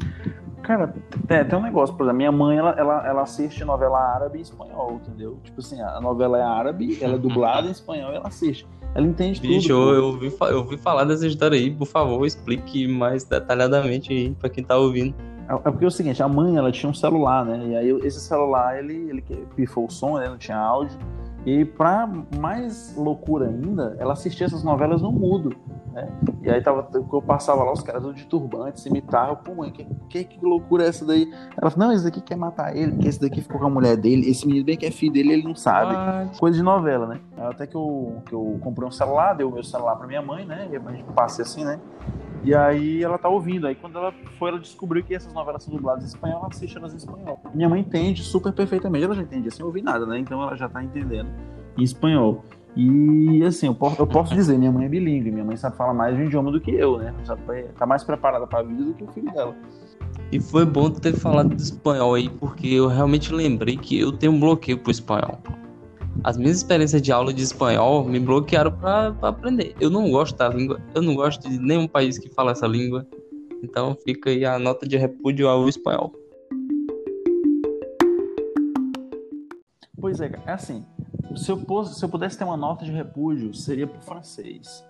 Cara, 0.63 0.93
tem, 1.27 1.45
tem 1.45 1.59
um 1.59 1.61
negócio, 1.61 1.93
por 1.95 2.03
exemplo, 2.03 2.17
minha 2.17 2.31
mãe, 2.31 2.57
ela, 2.57 2.71
ela, 2.71 3.05
ela 3.05 3.21
assiste 3.23 3.65
novela 3.65 3.99
árabe 3.99 4.39
e 4.39 4.41
espanhol, 4.41 5.01
entendeu? 5.03 5.37
Tipo 5.43 5.59
assim, 5.59 5.81
a 5.81 5.99
novela 5.99 6.37
é 6.37 6.41
árabe, 6.41 6.97
ela 7.01 7.15
é 7.15 7.17
dublada 7.17 7.67
em 7.67 7.71
espanhol 7.71 8.13
e 8.13 8.15
ela 8.15 8.27
assiste. 8.27 8.65
Ela 8.95 9.05
entende 9.05 9.41
Bicho, 9.41 9.69
tudo. 9.69 9.85
pô. 9.85 9.93
eu, 9.93 10.05
ouvi, 10.05 10.35
eu 10.51 10.57
ouvi 10.59 10.77
falar 10.77 11.03
dessa 11.03 11.27
história 11.27 11.57
aí, 11.57 11.69
por 11.69 11.87
favor, 11.87 12.25
explique 12.25 12.87
mais 12.87 13.25
detalhadamente 13.25 14.13
aí 14.13 14.31
pra 14.31 14.49
quem 14.49 14.63
tá 14.63 14.77
ouvindo. 14.77 15.13
É 15.47 15.53
é 15.53 15.57
porque 15.57 15.85
é 15.85 15.87
o 15.87 15.91
seguinte, 15.91 16.21
a 16.23 16.27
mãe, 16.27 16.55
ela 16.55 16.71
tinha 16.71 16.89
um 16.89 16.93
celular, 16.93 17.45
né? 17.45 17.65
E 17.67 17.75
aí 17.75 17.89
esse 18.05 18.19
celular, 18.19 18.77
ele, 18.77 18.93
ele 19.09 19.21
pifou 19.55 19.85
o 19.85 19.91
som, 19.91 20.17
né? 20.17 20.27
Não 20.29 20.37
tinha 20.37 20.57
áudio. 20.57 20.97
E 21.45 21.65
pra 21.65 22.09
mais 22.39 22.95
loucura 22.95 23.47
ainda, 23.47 23.97
ela 23.99 24.13
assistia 24.13 24.45
essas 24.45 24.63
novelas 24.63 25.01
no 25.01 25.11
mudo, 25.11 25.53
né? 25.91 26.07
E 26.41 26.49
aí 26.49 26.61
tava, 26.61 26.87
eu 26.93 27.21
passava 27.21 27.63
lá, 27.63 27.73
os 27.73 27.81
caras 27.81 28.01
tudo 28.01 28.13
de 28.13 28.25
turbante, 28.25 28.79
se 28.79 28.87
imitavam. 28.87 29.35
Pô, 29.35 29.53
mãe, 29.53 29.69
que, 29.69 29.85
que, 30.09 30.23
que 30.23 30.45
loucura 30.45 30.85
é 30.85 30.87
essa 30.87 31.03
daí? 31.05 31.29
Ela 31.61 31.69
falou, 31.69 31.89
não, 31.89 31.93
esse 31.93 32.05
daqui 32.05 32.21
quer 32.21 32.37
matar 32.37 32.73
ele, 32.75 32.93
porque 32.93 33.09
esse 33.09 33.19
daqui 33.19 33.41
ficou 33.41 33.59
com 33.59 33.65
a 33.65 33.69
mulher 33.69 33.97
dele. 33.97 34.29
Esse 34.29 34.47
menino 34.47 34.65
bem 34.65 34.77
que 34.77 34.85
é 34.85 34.91
filho 34.91 35.11
dele, 35.11 35.33
ele 35.33 35.43
não 35.43 35.55
sabe. 35.55 35.93
Ah, 35.93 36.27
Coisa 36.39 36.57
de 36.57 36.63
novela, 36.63 37.07
né? 37.07 37.19
Até 37.37 37.67
que 37.67 37.75
eu, 37.75 38.21
que 38.25 38.33
eu 38.33 38.57
comprei 38.61 38.87
um 38.87 38.91
celular, 38.91 39.33
dei 39.33 39.45
o 39.45 39.51
meu 39.51 39.63
celular 39.63 39.97
pra 39.97 40.07
minha 40.07 40.21
mãe, 40.21 40.45
né? 40.45 40.69
E 40.71 40.77
a 40.77 40.91
gente 40.91 41.03
passei 41.13 41.43
assim, 41.43 41.65
né? 41.65 41.77
E 42.43 42.53
aí 42.53 43.03
ela 43.03 43.17
tá 43.17 43.29
ouvindo. 43.29 43.67
Aí 43.67 43.75
quando 43.75 43.97
ela 43.97 44.13
foi, 44.37 44.49
ela 44.49 44.59
descobriu 44.59 45.03
que 45.03 45.15
essas 45.15 45.33
novelas 45.33 45.63
são 45.63 45.73
dubladas 45.73 46.03
em 46.03 46.07
espanhol, 46.07 46.39
ela 46.39 46.47
assiste 46.49 46.77
elas 46.77 46.93
em 46.93 46.97
espanhol. 46.97 47.39
Minha 47.53 47.69
mãe 47.69 47.81
entende 47.81 48.21
super 48.23 48.53
perfeitamente. 48.53 49.05
Ela 49.05 49.15
já 49.15 49.21
entende 49.21 49.49
sem 49.51 49.65
ouvir 49.65 49.81
nada, 49.81 50.05
né? 50.05 50.19
Então 50.19 50.41
ela 50.41 50.55
já 50.55 50.67
tá 50.67 50.83
entendendo 50.83 51.29
em 51.77 51.83
espanhol. 51.83 52.43
E 52.75 53.43
assim, 53.45 53.67
eu 53.67 53.75
posso, 53.75 54.01
eu 54.01 54.07
posso 54.07 54.33
dizer, 54.33 54.57
minha 54.57 54.71
mãe 54.71 54.85
é 54.85 54.89
bilíngue, 54.89 55.31
minha 55.31 55.45
mãe 55.45 55.55
sabe 55.55 55.77
falar 55.77 55.93
mais 55.93 56.15
de 56.15 56.23
um 56.23 56.25
idioma 56.25 56.51
do 56.51 56.59
que 56.59 56.71
eu, 56.71 56.97
né? 56.97 57.13
Sabe, 57.23 57.41
tá 57.77 57.85
mais 57.85 58.03
preparada 58.03 58.47
pra 58.47 58.63
vida 58.63 58.83
do 58.83 58.93
que 58.93 59.03
o 59.03 59.07
filho 59.07 59.31
dela. 59.31 59.55
E 60.31 60.39
foi 60.39 60.65
bom 60.65 60.89
ter 60.89 61.13
falado 61.13 61.49
do 61.49 61.61
espanhol 61.61 62.15
aí, 62.15 62.29
porque 62.29 62.67
eu 62.67 62.87
realmente 62.87 63.31
lembrei 63.31 63.77
que 63.77 63.99
eu 63.99 64.11
tenho 64.11 64.31
um 64.31 64.39
bloqueio 64.39 64.79
pro 64.79 64.89
espanhol. 64.89 65.37
As 66.21 66.37
minhas 66.37 66.57
experiências 66.57 67.01
de 67.01 67.11
aula 67.11 67.33
de 67.33 67.41
espanhol 67.41 68.03
me 68.03 68.19
bloquearam 68.19 68.71
pra 68.71 69.15
aprender. 69.21 69.75
Eu 69.79 69.89
não 69.89 70.11
gosto 70.11 70.37
da 70.37 70.49
língua, 70.49 70.79
eu 70.93 71.01
não 71.01 71.15
gosto 71.15 71.49
de 71.49 71.57
nenhum 71.57 71.87
país 71.87 72.17
que 72.17 72.29
fala 72.29 72.51
essa 72.51 72.67
língua. 72.67 73.07
Então 73.63 73.95
fica 74.05 74.29
aí 74.29 74.45
a 74.45 74.59
nota 74.59 74.87
de 74.87 74.97
repúdio 74.97 75.47
ao 75.47 75.67
espanhol. 75.69 76.13
Pois 79.99 80.19
é, 80.19 80.31
é 80.45 80.51
assim, 80.51 80.85
se 81.35 81.49
eu, 81.49 81.57
pos- 81.57 81.97
se 81.97 82.03
eu 82.03 82.09
pudesse 82.09 82.37
ter 82.37 82.43
uma 82.43 82.57
nota 82.57 82.83
de 82.83 82.91
repúdio, 82.91 83.53
seria 83.53 83.87
pro 83.87 84.01
francês. 84.01 84.83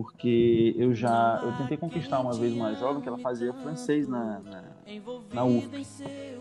Porque 0.00 0.74
eu 0.78 0.94
já. 0.94 1.40
Eu 1.42 1.52
tentei 1.58 1.76
conquistar 1.76 2.20
uma 2.20 2.32
vez 2.32 2.54
uma 2.54 2.74
jovem 2.74 3.02
que 3.02 3.08
ela 3.08 3.18
fazia 3.18 3.52
francês 3.52 4.08
na, 4.08 4.40
na, 4.40 4.64
na 5.30 5.44
UF. 5.44 5.68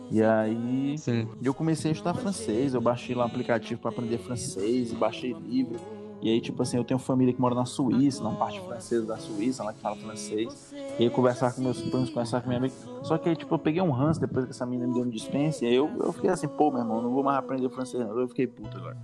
E 0.09 0.23
aí 0.23 0.97
Sim. 0.97 1.27
eu 1.43 1.53
comecei 1.53 1.91
a 1.91 1.93
estudar 1.93 2.13
francês, 2.13 2.73
eu 2.73 2.79
baixei 2.79 3.13
lá 3.13 3.25
um 3.25 3.27
aplicativo 3.27 3.81
para 3.81 3.91
aprender 3.91 4.17
francês, 4.17 4.93
e 4.93 4.95
baixei 4.95 5.33
livro. 5.33 5.77
E 6.21 6.29
aí, 6.29 6.39
tipo 6.39 6.61
assim, 6.63 6.77
eu 6.77 6.85
tenho 6.85 6.99
família 6.99 7.33
que 7.33 7.41
mora 7.41 7.53
na 7.53 7.65
Suíça, 7.65 8.23
na 8.23 8.31
parte 8.31 8.61
francesa 8.61 9.05
da 9.05 9.17
Suíça, 9.17 9.61
lá 9.61 9.73
que 9.73 9.81
fala 9.81 9.97
francês. 9.97 10.73
E 10.99 11.03
aí 11.03 11.09
conversar 11.09 11.53
com 11.53 11.61
meus 11.61 11.79
primos, 11.79 12.09
conversar 12.09 12.41
com 12.41 12.49
minha 12.49 12.59
amiga. 12.59 12.73
Só 13.03 13.17
que 13.17 13.29
aí, 13.29 13.35
tipo, 13.35 13.55
eu 13.55 13.59
peguei 13.59 13.81
um 13.81 13.89
ranço 13.89 14.19
depois 14.19 14.43
que 14.43 14.51
essa 14.51 14.65
menina 14.65 14.85
me 14.85 14.93
deu 14.93 15.03
um 15.03 15.09
dispensa. 15.09 15.63
E 15.63 15.69
aí 15.69 15.75
eu, 15.75 15.89
eu 15.97 16.11
fiquei 16.11 16.29
assim, 16.29 16.47
pô, 16.47 16.69
meu 16.69 16.81
irmão, 16.81 17.01
não 17.01 17.11
vou 17.11 17.23
mais 17.23 17.37
aprender 17.37 17.69
francês, 17.69 18.05
não. 18.05 18.19
Eu 18.19 18.27
fiquei 18.27 18.45
puto 18.45 18.77
agora. 18.77 18.97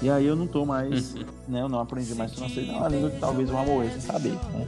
E 0.00 0.08
aí 0.08 0.24
eu 0.24 0.36
não 0.36 0.46
tô 0.46 0.64
mais, 0.64 1.14
né? 1.48 1.60
Eu 1.60 1.68
não 1.68 1.80
aprendi 1.80 2.14
mais 2.14 2.32
francês, 2.32 2.68
não 2.68 2.76
é 2.76 2.78
uma 2.78 2.88
língua 2.88 3.10
que 3.10 3.18
talvez 3.18 3.50
eu 3.50 3.56
morrer 3.56 3.90
sem 3.90 4.00
saber, 4.00 4.34
né? 4.34 4.66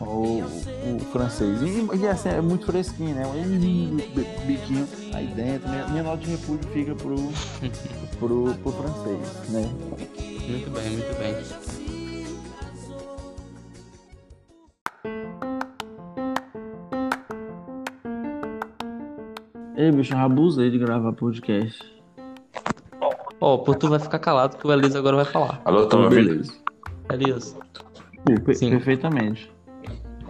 O, 0.00 0.42
o 0.96 1.00
francês. 1.12 1.62
E, 1.62 1.96
e 1.96 2.06
assim, 2.06 2.28
é 2.28 2.42
muito 2.42 2.66
fresquinho, 2.66 3.14
né? 3.14 3.26
Um 3.26 3.96
biquinho 4.46 4.86
aí 5.14 5.28
dentro. 5.28 5.66
Minha, 5.70 5.86
minha 5.88 6.02
nota 6.02 6.18
de 6.18 6.30
repúdio 6.30 6.68
fica 6.72 6.94
pro, 6.94 7.16
pro, 8.18 8.54
pro 8.54 8.72
francês, 8.72 9.48
né? 9.48 9.62
Muito 10.46 10.70
bem, 10.70 10.90
muito 10.90 11.18
bem. 11.18 11.71
Ei, 19.82 19.90
bicho, 19.90 20.14
eu 20.14 20.18
abusei 20.20 20.70
de 20.70 20.78
gravar 20.78 21.12
podcast. 21.12 21.76
Ó, 23.40 23.58
pô, 23.58 23.74
tu 23.74 23.88
vai 23.88 23.98
ficar 23.98 24.20
calado 24.20 24.56
que 24.56 24.64
o 24.64 24.72
Elias 24.72 24.94
agora 24.94 25.16
vai 25.16 25.24
falar. 25.24 25.60
Alô, 25.64 25.86
tá 25.86 25.96
me 25.96 26.04
ouvindo? 26.04 26.28
beleza. 26.28 26.52
Elias, 27.10 27.56
per- 28.44 28.54
Sim. 28.54 28.70
perfeitamente. 28.70 29.52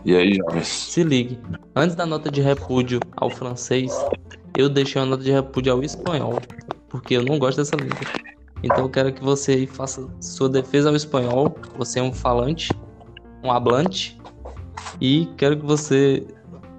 E 0.06 0.16
aí, 0.16 0.37
jovens? 0.37 0.66
se 0.66 1.04
ligue. 1.04 1.38
Antes 1.76 1.94
da 1.94 2.06
nota 2.06 2.30
de 2.30 2.40
repúdio 2.40 2.99
ao 3.14 3.28
francês, 3.28 3.94
eu 4.54 4.71
deixei 4.71 5.02
uma 5.02 5.06
nota 5.09 5.23
de 5.23 5.30
repúdio 5.30 5.71
ao 5.75 5.82
espanhol, 5.82 6.40
porque 6.88 7.12
eu 7.12 7.23
não 7.23 7.38
gosto 7.38 7.59
dessa 7.59 7.76
língua. 7.76 7.99
Então 8.62 8.85
eu 8.85 8.88
quero 8.88 9.12
que 9.12 9.23
você 9.23 9.66
faça 9.66 10.09
sua 10.18 10.49
defesa 10.49 10.88
ao 10.88 10.97
espanhol. 10.97 11.54
Você 11.76 11.99
é 11.99 12.02
um 12.02 12.11
falante, 12.11 12.71
um 13.44 13.52
hablante, 13.52 14.18
e 14.99 15.28
quero 15.37 15.59
que 15.59 15.66
você 15.66 16.26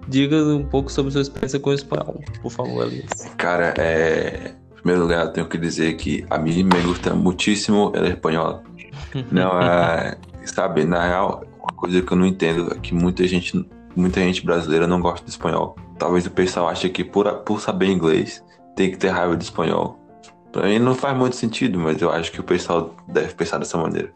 diga 0.08 0.36
um 0.36 0.64
pouco 0.64 0.92
sobre 0.92 1.12
sua 1.12 1.22
experiência 1.22 1.60
com 1.60 1.70
o 1.70 1.74
espanhol, 1.74 2.22
por 2.42 2.52
favor, 2.52 2.88
Elias. 2.88 3.10
Cara, 3.38 3.74
é... 3.78 4.54
em 4.72 4.76
primeiro 4.76 5.04
lugar, 5.04 5.32
tenho 5.32 5.48
que 5.48 5.58
dizer 5.58 5.96
que 5.96 6.26
a 6.30 6.38
mim 6.38 6.64
me 6.64 6.82
gusta 6.82 7.14
muitíssimo 7.14 7.92
el 7.96 8.06
espanhol. 8.06 8.62
Não, 9.32 9.60
é... 9.62 10.18
sabe, 10.46 10.86
na 10.86 11.06
real, 11.08 11.44
uma 11.60 11.74
coisa 11.76 12.02
que 12.02 12.12
eu 12.12 12.18
não 12.18 12.26
entendo 12.26 12.74
é 12.74 12.80
que 12.80 12.94
muita 12.94 13.26
gente, 13.28 13.66
muita 13.96 14.20
gente 14.20 14.46
brasileira 14.46 14.86
não 14.86 15.00
gosta 15.00 15.26
de 15.26 15.32
espanhol. 15.32 15.76
Talvez 15.98 16.26
o 16.26 16.32
pessoal 16.32 16.68
ache 16.68 16.90
que 16.90 17.04
por, 17.04 17.32
por 17.40 17.62
saber 17.62 17.88
inglês 17.88 18.44
tem 18.76 18.92
que 18.92 18.98
ter 18.98 19.10
raiva 19.10 19.38
de 19.38 19.44
espanhol. 19.44 19.98
Pra 20.52 20.68
mim 20.68 20.78
não 20.78 20.94
faz 20.94 21.18
muito 21.18 21.36
sentido, 21.36 21.80
mas 21.80 22.02
eu 22.02 22.12
acho 22.12 22.32
que 22.32 22.40
o 22.40 22.44
pessoal 22.44 22.94
deve 23.08 23.34
pensar 23.34 23.58
dessa 23.58 23.78
maneira. 23.78 24.12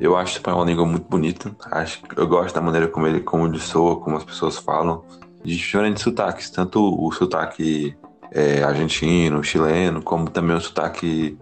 Eu 0.00 0.16
acho 0.16 0.34
o 0.34 0.36
espanhol 0.36 0.60
uma 0.60 0.66
língua 0.66 0.86
muito 0.86 1.08
bonita. 1.08 1.54
Acho, 1.70 2.00
eu 2.16 2.26
gosto 2.26 2.54
da 2.54 2.60
maneira 2.60 2.88
como 2.88 3.06
ele, 3.06 3.20
como 3.20 3.46
ele 3.46 3.58
soa, 3.58 4.00
como 4.00 4.16
as 4.16 4.24
pessoas 4.24 4.56
falam. 4.56 5.04
De 5.44 5.56
diferentes 5.56 6.02
sotaques, 6.02 6.50
tanto 6.50 6.80
o 6.80 7.10
sotaque 7.12 7.96
é, 8.30 8.62
argentino, 8.62 9.42
chileno, 9.42 10.02
como 10.02 10.30
também 10.30 10.56
o 10.56 10.60
sotaque 10.60 11.36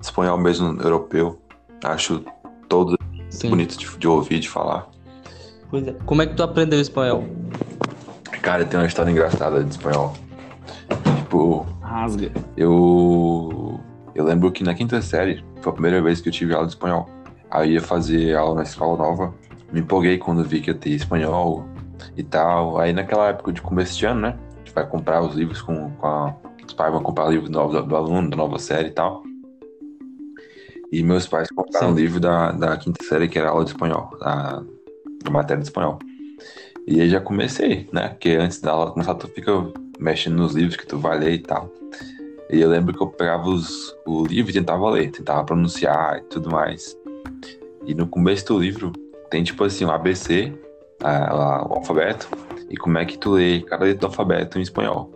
espanhol 0.00 0.38
mesmo, 0.38 0.80
europeu. 0.80 1.40
Acho 1.84 2.24
todos 2.68 2.96
Sim. 3.30 3.50
bonitos 3.50 3.76
de, 3.76 3.98
de 3.98 4.08
ouvir, 4.08 4.40
de 4.40 4.48
falar. 4.48 4.88
Pois 5.70 5.86
é. 5.86 5.92
Como 6.04 6.22
é 6.22 6.26
que 6.26 6.34
tu 6.34 6.42
aprendeu 6.42 6.80
espanhol? 6.80 7.24
Cara, 8.42 8.64
tem 8.64 8.78
uma 8.78 8.86
história 8.86 9.10
engraçada 9.10 9.62
de 9.62 9.70
espanhol. 9.70 10.14
Tipo. 11.16 11.66
Rasga. 11.80 12.30
Eu. 12.56 13.80
Eu 14.14 14.24
lembro 14.24 14.50
que 14.50 14.64
na 14.64 14.74
quinta 14.74 15.02
série 15.02 15.44
foi 15.60 15.70
a 15.70 15.74
primeira 15.74 16.00
vez 16.00 16.20
que 16.20 16.28
eu 16.28 16.32
tive 16.32 16.54
aula 16.54 16.66
de 16.66 16.72
espanhol. 16.72 17.08
Aí 17.50 17.72
ia 17.72 17.80
fazer 17.80 18.36
aula 18.36 18.56
na 18.56 18.62
escola 18.62 18.96
nova. 18.96 19.34
Me 19.72 19.80
empolguei 19.80 20.18
quando 20.18 20.44
vi 20.44 20.60
que 20.60 20.70
ia 20.70 20.74
ter 20.74 20.90
espanhol 20.90 21.66
e 22.16 22.22
tal. 22.22 22.78
Aí 22.78 22.92
naquela 22.92 23.28
época 23.28 23.52
de 23.52 23.62
começo 23.62 23.98
de 23.98 24.06
ano, 24.06 24.20
né? 24.20 24.38
A 24.54 24.58
gente 24.58 24.74
vai 24.74 24.86
comprar 24.86 25.22
os 25.22 25.34
livros 25.34 25.62
com, 25.62 25.90
com 25.92 26.06
a... 26.06 26.34
Os 26.66 26.74
pais 26.74 26.92
vão 26.92 27.02
comprar 27.02 27.28
livros 27.28 27.50
novos 27.50 27.74
do, 27.74 27.82
do 27.82 27.96
aluno, 27.96 28.28
da 28.28 28.36
nova 28.36 28.58
série 28.58 28.88
e 28.88 28.92
tal. 28.92 29.22
E 30.90 31.02
meus 31.02 31.26
pais 31.26 31.48
compraram 31.48 31.90
um 31.90 31.94
livro 31.94 32.20
da, 32.20 32.52
da 32.52 32.76
quinta 32.76 33.04
série, 33.04 33.28
que 33.28 33.38
era 33.38 33.50
aula 33.50 33.64
de 33.64 33.70
espanhol, 33.70 34.16
da, 34.20 34.62
da 35.24 35.30
matéria 35.30 35.62
de 35.62 35.68
espanhol. 35.68 35.98
E 36.86 37.00
aí 37.00 37.08
já 37.08 37.20
comecei, 37.20 37.88
né? 37.92 38.08
Porque 38.08 38.30
antes 38.30 38.60
da 38.60 38.72
aula 38.72 38.92
começar, 38.92 39.14
tu 39.14 39.26
fica 39.28 39.52
mexendo 39.98 40.36
nos 40.36 40.54
livros 40.54 40.76
que 40.76 40.86
tu 40.86 40.98
vai 40.98 41.18
ler 41.18 41.34
e 41.34 41.38
tal. 41.38 41.72
E 42.50 42.60
eu 42.60 42.68
lembro 42.68 42.94
que 42.94 43.02
eu 43.02 43.08
pegava 43.08 43.48
os, 43.48 43.92
o 44.06 44.24
livro 44.24 44.50
e 44.50 44.54
tentava 44.54 44.88
ler, 44.90 45.10
tentava 45.10 45.44
pronunciar 45.44 46.18
e 46.18 46.22
tudo 46.22 46.50
mais. 46.50 46.96
E 47.86 47.94
no 47.94 48.06
começo 48.06 48.46
do 48.46 48.58
livro 48.58 48.92
tem 49.30 49.42
tipo 49.42 49.64
assim, 49.64 49.84
o 49.84 49.88
um 49.88 49.90
ABC, 49.92 50.52
a, 51.02 51.32
a, 51.32 51.66
o 51.66 51.74
alfabeto, 51.74 52.28
e 52.68 52.76
como 52.76 52.98
é 52.98 53.04
que 53.04 53.16
tu 53.16 53.32
lê 53.32 53.60
cada 53.60 53.84
letra 53.84 54.00
do 54.00 54.06
alfabeto 54.06 54.58
em 54.58 54.62
espanhol. 54.62 55.12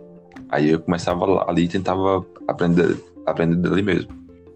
Aí 0.49 0.69
eu 0.69 0.79
começava 0.79 1.25
ali 1.47 1.63
e 1.63 1.67
tentava 1.67 2.25
aprender, 2.47 2.97
aprender 3.25 3.55
dali 3.55 3.81
mesmo. 3.81 4.09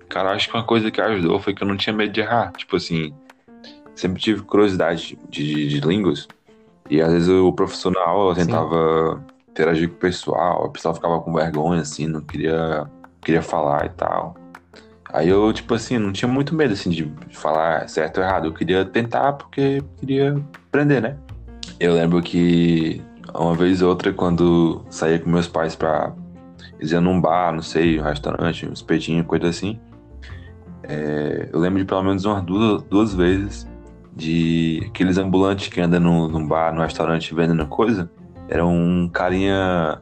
Cara, 0.09 0.31
acho 0.31 0.49
que 0.49 0.55
uma 0.55 0.63
coisa 0.63 0.91
que 0.91 1.01
ajudou 1.01 1.39
foi 1.39 1.53
que 1.53 1.63
eu 1.63 1.67
não 1.67 1.77
tinha 1.77 1.95
medo 1.95 2.11
de 2.11 2.21
errar. 2.21 2.51
Tipo 2.53 2.75
assim, 2.75 3.13
sempre 3.95 4.21
tive 4.21 4.41
curiosidade 4.43 5.17
de, 5.29 5.45
de, 5.45 5.67
de 5.67 5.87
línguas. 5.87 6.27
E 6.89 7.01
às 7.01 7.11
vezes 7.11 7.29
o 7.29 7.51
professor 7.51 7.91
na 7.91 8.01
aula 8.01 8.35
tentava 8.35 9.15
Sim. 9.15 9.33
interagir 9.49 9.89
com 9.89 9.95
o 9.95 9.99
pessoal, 9.99 10.65
o 10.65 10.69
pessoal 10.69 10.93
ficava 10.93 11.19
com 11.19 11.33
vergonha, 11.33 11.81
assim, 11.81 12.05
não 12.05 12.21
queria, 12.21 12.85
queria 13.21 13.41
falar 13.41 13.85
e 13.85 13.89
tal. 13.89 14.35
Aí 15.15 15.29
eu, 15.29 15.53
tipo 15.53 15.73
assim, 15.73 15.97
não 15.97 16.11
tinha 16.11 16.27
muito 16.27 16.53
medo, 16.53 16.73
assim, 16.73 16.89
de 16.89 17.09
falar 17.31 17.87
certo 17.87 18.17
ou 18.17 18.23
errado. 18.23 18.47
Eu 18.47 18.53
queria 18.53 18.83
tentar 18.83 19.31
porque 19.31 19.81
queria 19.97 20.35
aprender, 20.67 21.01
né? 21.01 21.15
Eu 21.79 21.93
lembro 21.93 22.21
que 22.21 23.01
uma 23.33 23.55
vez 23.55 23.81
ou 23.81 23.87
outra, 23.87 24.11
quando 24.11 24.83
saía 24.89 25.17
com 25.17 25.29
meus 25.29 25.47
pais 25.47 25.73
pra... 25.73 26.11
Eles 26.77 26.91
iam 26.91 26.99
num 26.99 27.21
bar, 27.21 27.53
não 27.53 27.61
sei, 27.61 27.97
um 27.97 28.03
restaurante, 28.03 28.67
um 28.67 28.73
espetinho, 28.73 29.23
coisa 29.23 29.47
assim. 29.47 29.79
É, 30.83 31.47
eu 31.53 31.59
lembro 31.61 31.79
de 31.79 31.85
pelo 31.85 32.03
menos 32.03 32.25
umas 32.25 32.43
duas, 32.43 32.83
duas 32.83 33.13
vezes 33.15 33.65
de 34.13 34.83
aqueles 34.87 35.17
ambulantes 35.17 35.69
que 35.69 35.79
andam 35.79 36.01
no, 36.01 36.27
num 36.27 36.45
bar, 36.45 36.75
no 36.75 36.81
restaurante 36.81 37.33
vendendo 37.33 37.65
coisa. 37.67 38.11
Era 38.49 38.65
um 38.65 39.07
carinha, 39.07 40.01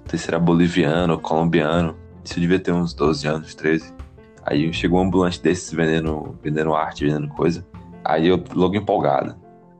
não 0.00 0.04
sei 0.06 0.18
se 0.18 0.28
era 0.28 0.38
boliviano 0.38 1.14
ou 1.14 1.18
colombiano. 1.18 1.96
Isso 2.22 2.38
devia 2.38 2.60
ter 2.60 2.72
uns 2.72 2.92
12 2.92 3.26
anos, 3.26 3.54
13. 3.54 4.00
Aí 4.44 4.72
chegou 4.72 5.00
um 5.00 5.04
ambulante 5.04 5.42
desses 5.42 5.72
vendendo, 5.72 6.38
vendendo 6.42 6.74
arte, 6.74 7.04
vendendo 7.04 7.28
coisa. 7.28 7.64
Aí 8.04 8.26
eu 8.28 8.42
logo 8.54 8.76
empolgado. 8.76 9.36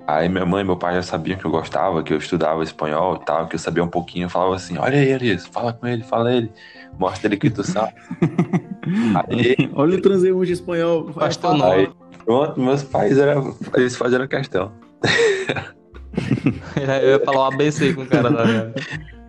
Aí 0.07 0.29
minha 0.29 0.45
mãe 0.45 0.63
e 0.63 0.65
meu 0.65 0.77
pai 0.77 0.95
já 0.95 1.03
sabiam 1.03 1.39
que 1.39 1.45
eu 1.45 1.51
gostava, 1.51 2.03
que 2.03 2.13
eu 2.13 2.19
estudava 2.19 2.63
espanhol 2.63 3.19
e 3.21 3.25
tal, 3.25 3.47
que 3.47 3.55
eu 3.55 3.59
sabia 3.59 3.85
um 3.85 3.89
pouquinho. 3.89 4.25
Eu 4.25 4.31
falava 4.31 4.57
assim: 4.57 4.77
Olha 4.77 4.99
aí, 4.99 5.13
Elias, 5.13 5.47
fala 5.47 5.73
com 5.73 5.87
ele, 5.87 6.03
fala 6.03 6.35
ele. 6.35 6.51
Mostra 6.99 7.29
ele 7.29 7.37
que 7.37 7.49
tu 7.49 7.63
sabe. 7.63 7.95
aí, 9.29 9.57
Olha 9.75 9.97
o 9.97 10.01
transeunte 10.01 10.53
espanhol. 10.53 11.05
Pastor 11.05 11.63
aí, 11.63 11.89
pronto, 12.25 12.61
meus 12.61 12.83
pais 12.83 13.17
eram, 13.17 13.55
eles 13.75 13.97
faziam 13.97 14.27
questão. 14.27 14.73
eu 16.77 17.11
ia 17.11 17.25
falar 17.25 17.41
o 17.41 17.53
ABC 17.53 17.95
com 17.95 18.03
o 18.03 18.07
cara 18.07 18.31
da 18.31 18.45
minha. 18.45 18.75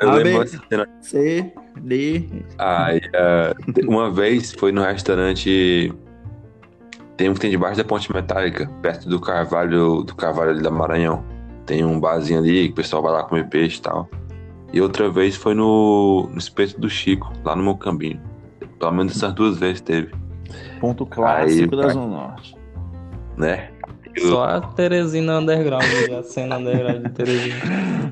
Eu 0.00 0.10
lembro 0.12 0.42
assim, 0.42 0.58
né? 0.70 0.86
C, 1.00 1.52
D. 1.80 2.28
Aí, 2.58 2.98
uh, 2.98 3.88
uma 3.88 4.10
vez 4.10 4.52
foi 4.52 4.72
no 4.72 4.82
restaurante. 4.82 5.92
Tem 7.16 7.28
um 7.28 7.34
que 7.34 7.40
tem 7.40 7.50
debaixo 7.50 7.76
da 7.76 7.84
ponte 7.84 8.12
metálica, 8.12 8.70
perto 8.80 9.08
do 9.08 9.20
Carvalho, 9.20 10.04
do 10.04 10.14
Carvalho 10.14 10.50
ali 10.50 10.62
da 10.62 10.70
Maranhão. 10.70 11.24
Tem 11.66 11.84
um 11.84 11.98
barzinho 11.98 12.38
ali 12.38 12.66
que 12.66 12.72
o 12.72 12.76
pessoal 12.76 13.02
vai 13.02 13.12
lá 13.12 13.24
comer 13.24 13.48
peixe 13.48 13.78
e 13.78 13.82
tal. 13.82 14.08
E 14.72 14.80
outra 14.80 15.10
vez 15.10 15.34
foi 15.34 15.54
no, 15.54 16.28
no 16.30 16.38
espeto 16.38 16.80
do 16.80 16.88
Chico, 16.88 17.32
lá 17.44 17.56
no 17.56 17.62
Mocambinho. 17.62 18.20
Pelo 18.78 18.92
menos 18.92 19.16
essas 19.16 19.32
duas 19.34 19.58
vezes 19.58 19.80
teve. 19.80 20.12
Ponto 20.80 21.04
clássico 21.04 21.74
Aí, 21.74 21.82
da 21.82 21.88
Zona 21.88 22.06
Norte. 22.06 22.56
Né? 23.36 23.70
Só 24.18 24.44
a 24.44 24.60
Teresina 24.60 25.38
Underground, 25.38 25.84
a 26.18 26.22
cena 26.22 26.58
underground 26.58 27.06
de 27.06 27.10
Teresina. 27.10 28.08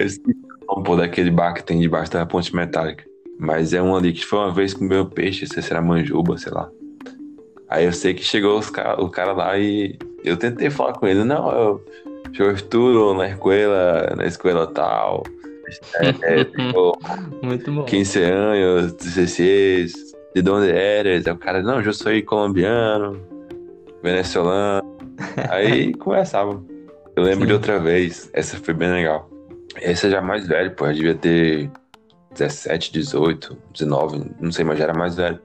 Pôr 0.83 0.97
daquele 0.97 1.31
bar 1.31 1.55
que 1.55 1.63
tem 1.63 1.81
debaixo 1.81 2.13
da 2.13 2.27
ponte 2.27 2.55
metálica. 2.55 3.05
Mas 3.39 3.73
é 3.73 3.83
um 3.83 3.95
ali 3.95 4.13
que 4.13 4.25
foi 4.25 4.39
uma 4.39 4.53
vez 4.53 4.73
com 4.73 4.85
meu 4.85 5.07
peixe, 5.07 5.47
sei 5.47 5.63
se 5.63 5.71
era 5.71 5.83
manjuba, 5.83 6.39
sei 6.39 6.53
lá. 6.53 6.71
Aí 7.69 7.85
eu 7.85 7.93
sei 7.93 8.15
que 8.15 8.23
chegou 8.23 8.61
cara, 8.61 9.03
o 9.03 9.11
cara 9.11 9.33
lá 9.33 9.59
e 9.59 9.99
eu 10.25 10.37
tentei 10.37 10.71
falar 10.71 10.93
com 10.95 11.07
ele. 11.07 11.25
Não, 11.25 11.51
eu, 11.51 11.85
eu 12.39 12.53
estudo 12.53 13.15
na 13.15 13.29
escola, 13.29 14.15
na 14.17 14.27
escola 14.27 14.67
tal. 14.69 15.23
É, 15.97 16.41
é, 16.41 16.47
Muito 17.43 17.73
bom. 17.73 17.85
15 17.85 18.23
anos, 18.23 18.93
16, 18.93 19.93
de 20.35 20.51
onde 20.51 20.71
eres? 20.71 21.27
Aí 21.27 21.33
o 21.33 21.37
cara, 21.37 21.63
não, 21.63 21.81
eu 21.81 21.93
sou 21.93 22.13
colombiano, 22.25 23.21
venezuelano. 24.03 24.97
Aí 25.51 25.93
começava. 25.95 26.63
Eu 27.17 27.23
lembro 27.23 27.41
Sim. 27.41 27.47
de 27.47 27.53
outra 27.55 27.79
vez, 27.79 28.31
essa 28.33 28.57
foi 28.59 28.75
bem 28.75 28.91
legal. 28.91 29.29
Esse 29.81 30.11
já 30.11 30.21
mais 30.21 30.47
velho, 30.47 30.71
pô, 30.73 30.87
eu 30.87 30.95
devia 30.95 31.15
ter 31.15 31.71
17, 32.33 32.93
18, 32.93 33.57
19, 33.73 34.31
não 34.41 34.53
sei, 34.53 34.65
mas 34.65 34.79
já 34.79 34.85
era 34.85 34.95
mais 34.95 35.17
velho. 35.17 35.39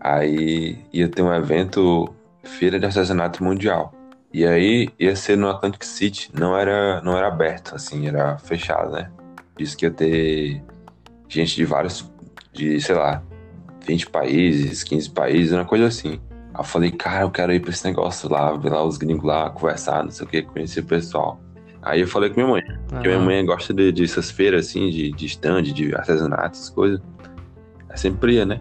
Aí 0.00 0.78
ia 0.92 1.08
ter 1.08 1.22
um 1.22 1.32
evento, 1.32 2.14
Feira 2.42 2.78
de 2.78 2.86
Artesanato 2.86 3.42
Mundial. 3.42 3.92
E 4.32 4.46
aí 4.46 4.90
ia 4.98 5.16
ser 5.16 5.36
no 5.36 5.48
Atlantic 5.48 5.84
City, 5.84 6.30
não 6.34 6.56
era, 6.56 7.00
não 7.02 7.16
era 7.16 7.28
aberto, 7.28 7.74
assim, 7.74 8.06
era 8.06 8.38
fechado, 8.38 8.92
né? 8.92 9.10
Disse 9.56 9.76
que 9.76 9.86
ia 9.86 9.90
ter 9.90 10.62
gente 11.28 11.56
de 11.56 11.64
vários, 11.64 12.10
de, 12.52 12.80
sei 12.80 12.94
lá, 12.94 13.22
20 13.86 14.10
países, 14.10 14.84
15 14.84 15.10
países, 15.10 15.52
uma 15.52 15.64
coisa 15.64 15.86
assim. 15.86 16.20
Aí 16.54 16.60
eu 16.60 16.64
falei, 16.64 16.90
cara, 16.90 17.22
eu 17.22 17.30
quero 17.30 17.52
ir 17.52 17.60
pra 17.60 17.70
esse 17.70 17.84
negócio 17.84 18.28
lá, 18.30 18.52
ver 18.52 18.70
lá 18.70 18.84
os 18.84 18.98
gringos 18.98 19.24
lá, 19.24 19.50
conversar, 19.50 20.04
não 20.04 20.10
sei 20.10 20.26
o 20.26 20.28
que, 20.28 20.42
conhecer 20.42 20.80
o 20.80 20.84
pessoal. 20.84 21.40
Aí 21.82 22.00
eu 22.00 22.08
falei 22.08 22.30
com 22.30 22.36
minha 22.36 22.46
mãe, 22.46 22.62
que 22.62 23.08
minha 23.08 23.18
mãe 23.18 23.44
gosta 23.44 23.72
de, 23.72 23.92
de 23.92 24.04
essas 24.04 24.30
feiras 24.30 24.66
assim, 24.66 24.90
de, 24.90 25.10
de 25.12 25.26
stand, 25.26 25.62
de 25.62 25.94
artesanato, 25.94 26.56
essas 26.56 26.70
coisas. 26.70 27.00
Ela 27.88 27.96
sempre 27.96 28.34
ia, 28.34 28.44
né? 28.44 28.60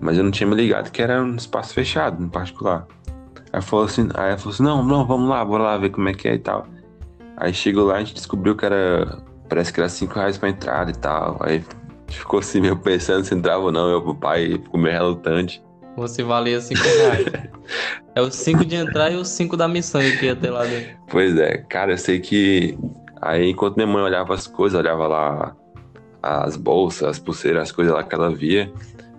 Mas 0.00 0.18
eu 0.18 0.24
não 0.24 0.30
tinha 0.30 0.46
me 0.48 0.56
ligado 0.56 0.90
que 0.90 1.00
era 1.00 1.22
um 1.22 1.36
espaço 1.36 1.72
fechado, 1.72 2.22
em 2.22 2.28
particular. 2.28 2.86
Aí 3.52 3.62
falou 3.62 3.84
assim, 3.84 4.08
aí 4.14 4.30
ela 4.30 4.38
falou 4.38 4.54
assim, 4.54 4.62
não, 4.62 4.84
não, 4.84 5.06
vamos 5.06 5.28
lá, 5.28 5.44
bora 5.44 5.62
lá 5.62 5.76
ver 5.76 5.90
como 5.90 6.08
é 6.08 6.14
que 6.14 6.26
é 6.26 6.34
e 6.34 6.38
tal. 6.38 6.66
Aí 7.36 7.52
chegou 7.54 7.86
lá, 7.86 7.96
a 7.96 7.98
gente 7.98 8.14
descobriu 8.14 8.56
que 8.56 8.64
era. 8.64 9.22
Parece 9.48 9.72
que 9.72 9.80
era 9.80 9.88
5 9.88 10.14
reais 10.14 10.38
pra 10.38 10.48
entrada 10.48 10.90
e 10.90 10.94
tal. 10.94 11.38
Aí 11.40 11.62
ficou 12.08 12.40
assim, 12.40 12.60
meio 12.60 12.76
pensando 12.76 13.24
se 13.24 13.34
entrava 13.34 13.64
ou 13.64 13.72
não. 13.72 13.88
Meu 13.88 14.14
pai 14.14 14.52
ficou 14.52 14.80
meio 14.80 14.94
relutante. 14.94 15.62
Você 15.96 16.22
valia 16.22 16.60
5 16.60 16.80
reais. 16.80 17.26
é 18.14 18.20
o 18.20 18.30
5 18.30 18.64
de 18.64 18.76
entrar 18.76 19.10
e 19.10 19.16
o 19.16 19.24
5 19.24 19.56
da 19.56 19.68
missão 19.68 20.00
que 20.00 20.26
ia 20.26 20.36
ter 20.36 20.50
lá 20.50 20.64
dentro. 20.64 20.96
Pois 21.08 21.36
é, 21.36 21.58
cara, 21.58 21.92
eu 21.92 21.98
sei 21.98 22.20
que. 22.20 22.78
Aí 23.20 23.50
enquanto 23.50 23.76
minha 23.76 23.86
mãe 23.86 24.02
olhava 24.02 24.34
as 24.34 24.46
coisas, 24.46 24.78
olhava 24.78 25.06
lá 25.06 25.56
as 26.22 26.56
bolsas, 26.56 27.08
as 27.08 27.18
pulseiras, 27.18 27.62
as 27.64 27.72
coisas 27.72 27.92
lá 27.92 28.02
que 28.02 28.14
ela 28.14 28.34
via, 28.34 28.72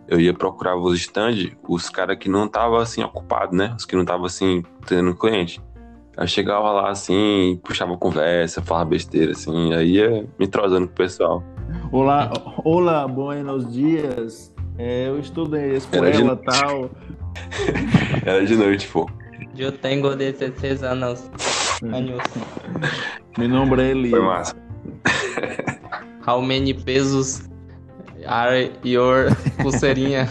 eu 0.07 0.19
ia 0.19 0.33
procurar 0.33 0.75
os 0.75 0.99
stand, 0.99 1.51
os 1.67 1.89
caras 1.89 2.17
que 2.17 2.29
não 2.29 2.45
estavam 2.45 2.77
assim 2.77 3.03
ocupados, 3.03 3.57
né? 3.57 3.73
Os 3.77 3.85
que 3.85 3.95
não 3.95 4.03
estavam 4.03 4.25
assim 4.25 4.63
tendo 4.85 5.15
cliente. 5.15 5.61
Eu 6.15 6.27
chegava 6.27 6.71
lá 6.71 6.91
assim, 6.91 7.59
puxava 7.63 7.97
conversa, 7.97 8.61
falava 8.61 8.91
besteira, 8.91 9.31
assim, 9.31 9.73
aí 9.73 9.93
ia 9.93 10.27
me 10.37 10.45
entrosando 10.45 10.85
com 10.87 10.93
o 10.93 10.95
pessoal. 10.95 11.43
Olá, 11.91 12.31
olá, 12.63 13.07
buenos 13.07 13.73
dias. 13.73 14.52
É, 14.77 15.07
eu 15.07 15.19
estou 15.19 15.47
na 15.47 15.65
escola 15.67 16.11
de... 16.11 16.35
tal. 16.43 16.89
Era 18.25 18.45
de 18.45 18.55
noite, 18.55 18.87
pô. 18.87 19.09
Eu 19.57 19.71
tenho 19.71 20.15
16 20.15 20.83
anos. 20.83 21.29
Anos. 21.83 22.21
Meu 23.37 23.49
nome 23.49 23.83
é 23.83 23.91
Eli. 23.91 24.09
Foi 24.09 24.21
massa. 24.21 24.55
How 26.25 26.41
many 26.41 26.73
pesos 26.73 27.43
are 28.25 28.71
your 28.83 29.27
pulseirinha? 29.61 30.27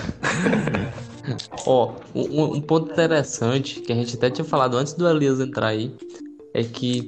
Ó, 1.67 1.95
oh, 2.15 2.19
um, 2.19 2.57
um, 2.57 2.61
ponto 2.61 2.91
interessante 2.91 3.81
que 3.81 3.93
a 3.93 3.95
gente 3.95 4.17
até 4.17 4.29
tinha 4.29 4.45
falado 4.45 4.77
antes 4.77 4.95
do 4.95 5.09
Elias 5.09 5.39
entrar 5.39 5.69
aí 5.69 5.95
é 6.53 6.65
que 6.65 7.07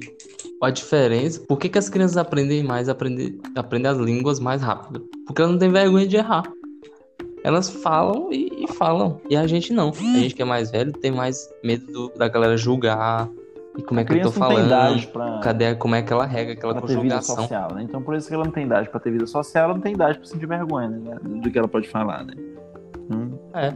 a 0.61 0.69
diferença, 0.69 1.41
por 1.41 1.59
que, 1.59 1.67
que 1.67 1.77
as 1.77 1.89
crianças 1.89 2.15
aprendem 2.15 2.63
mais, 2.63 2.87
aprendem, 2.87 3.39
aprendem 3.55 3.91
as 3.91 3.97
línguas 3.97 4.39
mais 4.39 4.61
rápido? 4.61 5.05
Porque 5.25 5.41
elas 5.41 5.51
não 5.51 5.59
têm 5.59 5.69
vergonha 5.69 6.07
de 6.07 6.15
errar. 6.15 6.43
Elas 7.45 7.69
falam 7.69 8.33
e, 8.33 8.63
e 8.63 8.67
falam. 8.73 9.21
E 9.29 9.37
a 9.37 9.45
gente 9.45 9.71
não. 9.71 9.89
A 9.89 10.19
gente 10.19 10.33
que 10.33 10.41
é 10.41 10.45
mais 10.45 10.71
velho 10.71 10.91
tem 10.91 11.11
mais 11.11 11.47
medo 11.63 11.85
do, 11.85 12.09
da 12.17 12.27
galera 12.27 12.57
julgar, 12.57 13.29
e 13.77 13.83
como 13.83 13.99
é 13.99 14.03
que 14.03 14.13
eu 14.13 14.21
tô 14.23 14.31
falando? 14.31 15.07
Pra, 15.11 15.39
cadê, 15.43 15.75
como 15.75 15.93
é 15.93 16.01
que 16.01 16.11
ela 16.11 16.25
rega 16.25 16.53
aquela 16.53 16.73
conjugação? 16.73 17.03
Ter 17.03 17.03
vida 17.03 17.21
social, 17.21 17.75
né? 17.75 17.83
Então 17.83 18.01
por 18.01 18.15
isso 18.15 18.27
que 18.27 18.33
ela 18.33 18.45
não 18.45 18.51
tem 18.51 18.65
idade 18.65 18.89
para 18.89 18.99
ter 18.99 19.11
vida 19.11 19.27
social, 19.27 19.65
ela 19.65 19.73
não 19.75 19.81
tem 19.81 19.93
idade 19.93 20.17
para 20.17 20.27
sentir 20.27 20.47
vergonha, 20.47 20.89
né? 20.89 21.17
Do 21.21 21.51
que 21.51 21.59
ela 21.59 21.67
pode 21.67 21.87
falar, 21.87 22.23
né? 22.23 22.33
Hum. 23.11 23.37
É. 23.53 23.75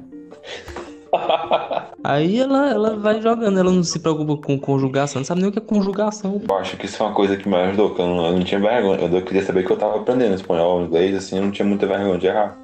Aí 2.03 2.39
ela, 2.39 2.71
ela 2.71 2.97
vai 2.97 3.21
jogando, 3.21 3.59
ela 3.59 3.71
não 3.71 3.83
se 3.83 3.99
preocupa 3.99 4.35
com 4.37 4.57
conjugação, 4.57 5.19
não 5.19 5.25
sabe 5.25 5.41
nem 5.41 5.49
o 5.51 5.53
que 5.53 5.59
é 5.59 5.61
conjugação. 5.61 6.41
Eu 6.49 6.55
acho 6.55 6.75
que 6.75 6.87
isso 6.87 7.03
é 7.03 7.05
uma 7.05 7.13
coisa 7.13 7.37
que 7.37 7.47
me 7.47 7.55
ajudou, 7.55 7.93
que 7.93 8.01
eu 8.01 8.07
não, 8.07 8.25
eu 8.25 8.31
não 8.31 8.43
tinha 8.43 8.59
vergonha. 8.59 8.99
Eu 8.99 9.21
queria 9.21 9.43
saber 9.43 9.63
que 9.63 9.71
eu 9.71 9.77
tava 9.77 9.97
aprendendo 9.97 10.33
espanhol, 10.33 10.81
inglês, 10.81 11.15
assim, 11.15 11.37
eu 11.37 11.43
não 11.43 11.51
tinha 11.51 11.67
muita 11.67 11.85
vergonha 11.85 12.17
de 12.17 12.25
errar. 12.25 12.57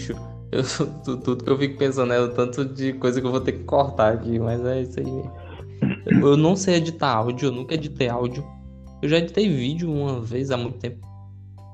Bicho, 0.00 0.16
eu, 0.50 0.62
tudo 1.18 1.44
que 1.44 1.50
eu 1.50 1.58
fico 1.58 1.78
pensando 1.78 2.12
é 2.12 2.20
o 2.20 2.28
tanto 2.30 2.64
de 2.64 2.94
coisa 2.94 3.20
que 3.20 3.26
eu 3.26 3.30
vou 3.30 3.40
ter 3.40 3.52
que 3.52 3.64
cortar 3.64 4.14
aqui, 4.14 4.38
mas 4.38 4.64
é 4.64 4.80
isso 4.80 4.98
aí. 4.98 5.22
Eu 6.06 6.36
não 6.36 6.56
sei 6.56 6.76
editar 6.76 7.12
áudio, 7.12 7.48
eu 7.48 7.52
nunca 7.52 7.74
editei 7.74 8.08
áudio. 8.08 8.44
Eu 9.02 9.08
já 9.08 9.18
editei 9.18 9.48
vídeo 9.48 9.90
uma 9.90 10.20
vez 10.20 10.50
há 10.50 10.56
muito 10.56 10.78
tempo. 10.78 11.06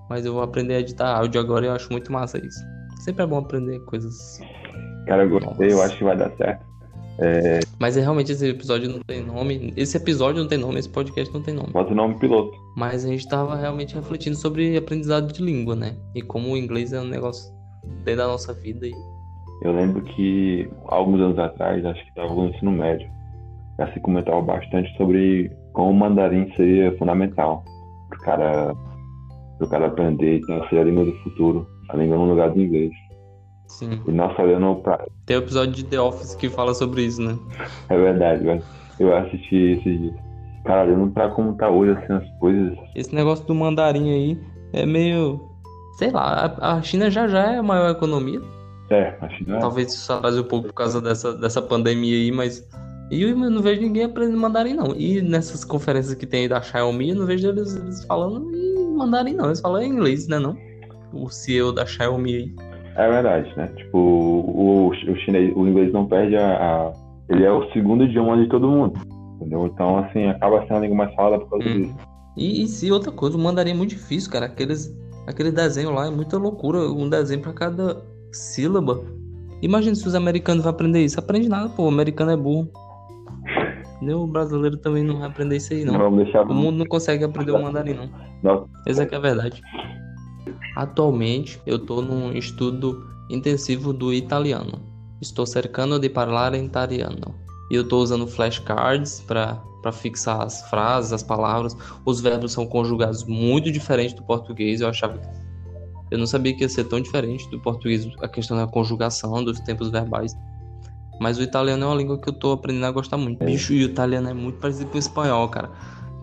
Mas 0.09 0.25
eu 0.25 0.33
vou 0.33 0.43
aprender 0.43 0.75
a 0.75 0.81
editar 0.81 1.17
áudio 1.17 1.41
agora 1.41 1.67
e 1.67 1.69
eu 1.69 1.73
acho 1.73 1.91
muito 1.91 2.13
massa 2.13 2.39
isso. 2.39 2.61
Sempre 3.01 3.25
é 3.25 3.27
bom 3.27 3.39
aprender 3.39 3.81
coisas. 3.81 4.41
Cara, 5.07 5.25
eu 5.25 5.31
gostei, 5.31 5.73
eu 5.73 5.83
acho 5.83 5.97
que 5.97 6.05
vai 6.05 6.17
dar 6.17 6.31
certo. 6.37 6.65
É... 7.19 7.61
Mas 7.79 7.97
é, 7.97 8.01
realmente 8.01 8.31
esse 8.31 8.47
episódio 8.47 8.89
não 8.89 9.01
tem 9.01 9.25
nome. 9.25 9.73
Esse 9.77 9.97
episódio 9.97 10.43
não 10.43 10.49
tem 10.49 10.59
nome, 10.59 10.79
esse 10.79 10.89
podcast 10.89 11.33
não 11.35 11.43
tem 11.43 11.55
nome. 11.55 11.73
Bota 11.73 11.93
o 11.93 11.97
nome 11.97 12.17
piloto. 12.19 12.57
Mas 12.77 13.05
a 13.05 13.09
gente 13.09 13.27
tava 13.27 13.57
realmente 13.57 13.95
refletindo 13.95 14.37
sobre 14.37 14.77
aprendizado 14.77 15.33
de 15.33 15.43
língua, 15.43 15.75
né? 15.75 15.97
E 16.15 16.23
como 16.23 16.53
o 16.53 16.57
inglês 16.57 16.93
é 16.93 17.01
um 17.01 17.09
negócio 17.09 17.56
dentro 18.05 18.23
da 18.23 18.29
nossa 18.29 18.53
vida. 18.53 18.87
E... 18.87 18.95
Eu 19.63 19.73
lembro 19.73 20.03
que 20.03 20.69
alguns 20.87 21.21
anos 21.21 21.39
atrás, 21.39 21.85
acho 21.85 22.03
que 22.03 22.09
estava 22.09 22.35
no 22.35 22.49
ensino 22.49 22.73
médio, 22.73 23.09
já 23.79 23.93
se 23.93 24.01
comentava 24.01 24.41
bastante 24.43 24.95
sobre 24.97 25.51
como 25.73 25.91
o 25.91 25.95
mandarim 25.95 26.51
seria 26.57 26.97
fundamental 26.97 27.65
para 28.09 28.19
o 28.19 28.23
cara, 28.23 28.75
pro 29.59 29.69
cara 29.69 29.87
aprender 29.87 30.39
então, 30.39 30.67
ser 30.69 30.79
a 30.79 30.85
língua 30.85 31.05
do 31.05 31.13
futuro, 31.19 31.67
a 31.91 31.97
língua 31.97 32.17
no 32.17 32.31
lugar 32.31 32.51
do 32.51 32.61
inglês. 32.61 32.93
Sim. 33.69 34.01
E 34.07 34.13
nós 34.13 34.39
olhando 34.39 34.77
pra. 34.77 35.05
Tem 35.27 35.37
o 35.37 35.41
um 35.41 35.43
episódio 35.43 35.75
de 35.75 35.85
The 35.85 36.01
Office 36.01 36.35
que 36.35 36.49
fala 36.49 36.73
sobre 36.73 37.03
isso, 37.03 37.21
né? 37.21 37.37
É 37.89 37.97
verdade, 37.97 38.45
velho. 38.45 38.63
Eu 38.99 39.15
assisti 39.15 39.73
esses 39.73 40.01
dias. 40.01 40.15
Cara, 40.65 40.85
olhando 40.85 41.13
pra 41.13 41.29
como 41.31 41.55
tá 41.57 41.69
hoje 41.69 41.93
assim 41.93 42.13
as 42.13 42.39
coisas. 42.39 42.77
Esse 42.95 43.15
negócio 43.15 43.45
do 43.47 43.55
mandarim 43.55 44.11
aí 44.11 44.41
é 44.73 44.87
meio 44.87 45.41
sei 45.97 46.11
lá, 46.11 46.57
a 46.61 46.83
China 46.83 47.11
já 47.11 47.27
já 47.27 47.53
é 47.53 47.59
a 47.59 47.63
maior 47.63 47.91
economia. 47.91 48.41
É, 48.91 49.15
a 49.21 49.29
China 49.31 49.57
é. 49.57 49.61
Talvez 49.61 49.93
isso 49.93 50.13
atrase 50.13 50.39
um 50.39 50.45
pouco 50.45 50.69
por 50.69 50.75
causa 50.75 51.01
dessa, 51.01 51.35
dessa 51.35 51.61
pandemia 51.61 52.15
aí, 52.15 52.31
mas. 52.31 52.67
E 53.11 53.23
eu 53.23 53.37
não 53.37 53.63
vejo 53.63 53.81
ninguém 53.81 54.05
aprendendo 54.05 54.39
mandarim, 54.39 54.75
não. 54.75 54.95
E 54.97 55.23
nessas 55.23 55.65
conferências 55.65 56.15
que 56.15 56.27
tem 56.27 56.43
aí 56.43 56.49
da 56.49 56.61
Xiaomi, 56.61 57.11
eu 57.11 57.17
não 57.17 57.27
vejo 57.27 57.49
eles, 57.49 57.77
eles 57.77 58.05
falando 58.05 58.53
em 58.55 58.97
mandarim, 58.97 59.35
não. 59.35 59.47
Eles 59.47 59.61
falam 59.61 59.81
em 59.81 59.91
inglês, 59.91 60.27
né, 60.27 60.39
não? 60.39 60.57
O 61.13 61.31
CEO 61.31 61.73
da 61.73 61.87
Xiaomi 61.87 62.35
aí. 62.35 62.55
É 62.97 63.09
verdade, 63.09 63.53
né? 63.57 63.69
Tipo, 63.77 63.99
o, 63.99 64.89
o 64.89 65.17
chinês, 65.17 65.53
o 65.55 65.67
inglês 65.69 65.93
não 65.93 66.07
perde 66.07 66.37
a, 66.37 66.57
a, 66.57 66.93
Ele 67.29 67.45
é 67.45 67.53
o 67.53 67.71
segundo 67.73 68.05
idioma 68.05 68.37
de 68.39 68.49
todo 68.49 68.69
mundo. 68.69 68.99
Entendeu? 69.37 69.67
Então, 69.67 69.99
assim, 69.99 70.27
acaba 70.27 70.63
sendo 70.63 70.77
a 70.77 70.81
língua 70.81 70.97
mais 70.97 71.15
falada 71.15 71.39
por 71.39 71.51
causa 71.51 71.69
hum. 71.69 71.83
disso. 71.83 71.97
E, 72.37 72.63
e 72.65 72.67
se 72.67 72.91
outra 72.91 73.13
coisa, 73.13 73.37
o 73.37 73.41
mandarim 73.41 73.71
é 73.71 73.75
muito 73.75 73.91
difícil, 73.91 74.31
cara. 74.33 74.47
Aqueles 74.47 74.93
Aquele 75.27 75.51
desenho 75.51 75.93
lá 75.93 76.07
é 76.07 76.11
muita 76.11 76.39
loucura, 76.39 76.79
um 76.79 77.09
desenho 77.09 77.41
para 77.41 77.53
cada 77.53 78.03
sílaba. 78.33 79.05
Imagina 79.61 79.95
se 79.95 80.07
os 80.07 80.15
americanos 80.15 80.63
vão 80.63 80.71
aprender 80.71 81.05
isso. 81.05 81.19
Aprende 81.19 81.49
nada, 81.49 81.69
pô, 81.69 81.85
o 81.85 81.89
americano 81.89 82.31
é 82.31 82.37
burro. 82.37 82.71
Nem 84.01 84.15
o 84.15 84.27
brasileiro 84.27 84.77
também 84.77 85.03
não 85.03 85.19
vai 85.19 85.29
aprender 85.29 85.57
isso 85.57 85.73
aí, 85.73 85.85
não. 85.85 85.97
Vamos 85.99 86.25
deixar... 86.25 86.43
O 86.43 86.55
mundo 86.55 86.77
não 86.77 86.87
consegue 86.87 87.25
aprender 87.25 87.53
o 87.53 87.63
mandarim, 87.63 87.95
não. 87.95 88.11
não. 88.43 88.69
Essa 88.87 89.03
é 89.03 89.07
que 89.07 89.15
é 89.15 89.19
a 89.19 89.21
verdade. 89.21 89.63
Atualmente, 90.77 91.61
eu 91.67 91.79
tô 91.79 92.03
num 92.03 92.33
estudo 92.33 93.07
intensivo 93.31 93.93
do 93.93 94.13
italiano. 94.13 94.81
Estou 95.21 95.47
cercando 95.47 95.99
de 95.99 96.11
falar 96.11 96.55
em 96.55 96.67
italiano. 96.67 97.35
E 97.71 97.75
eu 97.75 97.89
tô 97.89 97.99
usando 97.99 98.27
flashcards 98.27 99.21
para 99.27 99.61
para 99.87 99.93
fixar 99.93 100.43
as 100.43 100.69
frases, 100.69 101.13
as 101.13 101.23
palavras. 101.23 101.77
Os 102.05 102.21
verbos 102.21 102.53
são 102.53 102.67
conjugados 102.67 103.25
muito 103.25 103.71
diferente 103.71 104.17
do 104.17 104.23
português. 104.25 104.81
Eu 104.81 104.89
achava 104.89 105.17
que 105.17 105.29
eu 106.11 106.19
não 106.19 106.27
sabia 106.27 106.53
que 106.55 106.63
ia 106.63 106.69
ser 106.69 106.85
tão 106.85 107.01
diferente 107.01 107.49
do 107.51 107.61
português 107.61 108.09
a 108.21 108.27
questão 108.27 108.57
da 108.57 108.67
conjugação, 108.67 109.45
dos 109.45 109.61
tempos 109.61 109.91
verbais. 109.91 110.37
Mas 111.21 111.39
o 111.39 111.43
italiano 111.43 111.85
é 111.85 111.87
uma 111.87 111.95
língua 111.95 112.19
que 112.21 112.29
eu 112.29 112.33
tô 112.33 112.53
aprendendo 112.53 112.87
a 112.87 112.91
gostar 112.91 113.17
muito. 113.17 113.41
É. 113.43 113.47
Bicho, 113.47 113.73
e 113.73 113.85
o 113.85 113.87
italiano 113.87 114.29
é 114.29 114.35
muito 114.35 114.59
parecido 114.59 114.91
com 114.91 114.97
o 114.97 114.99
espanhol, 114.99 115.49
cara. 115.49 115.71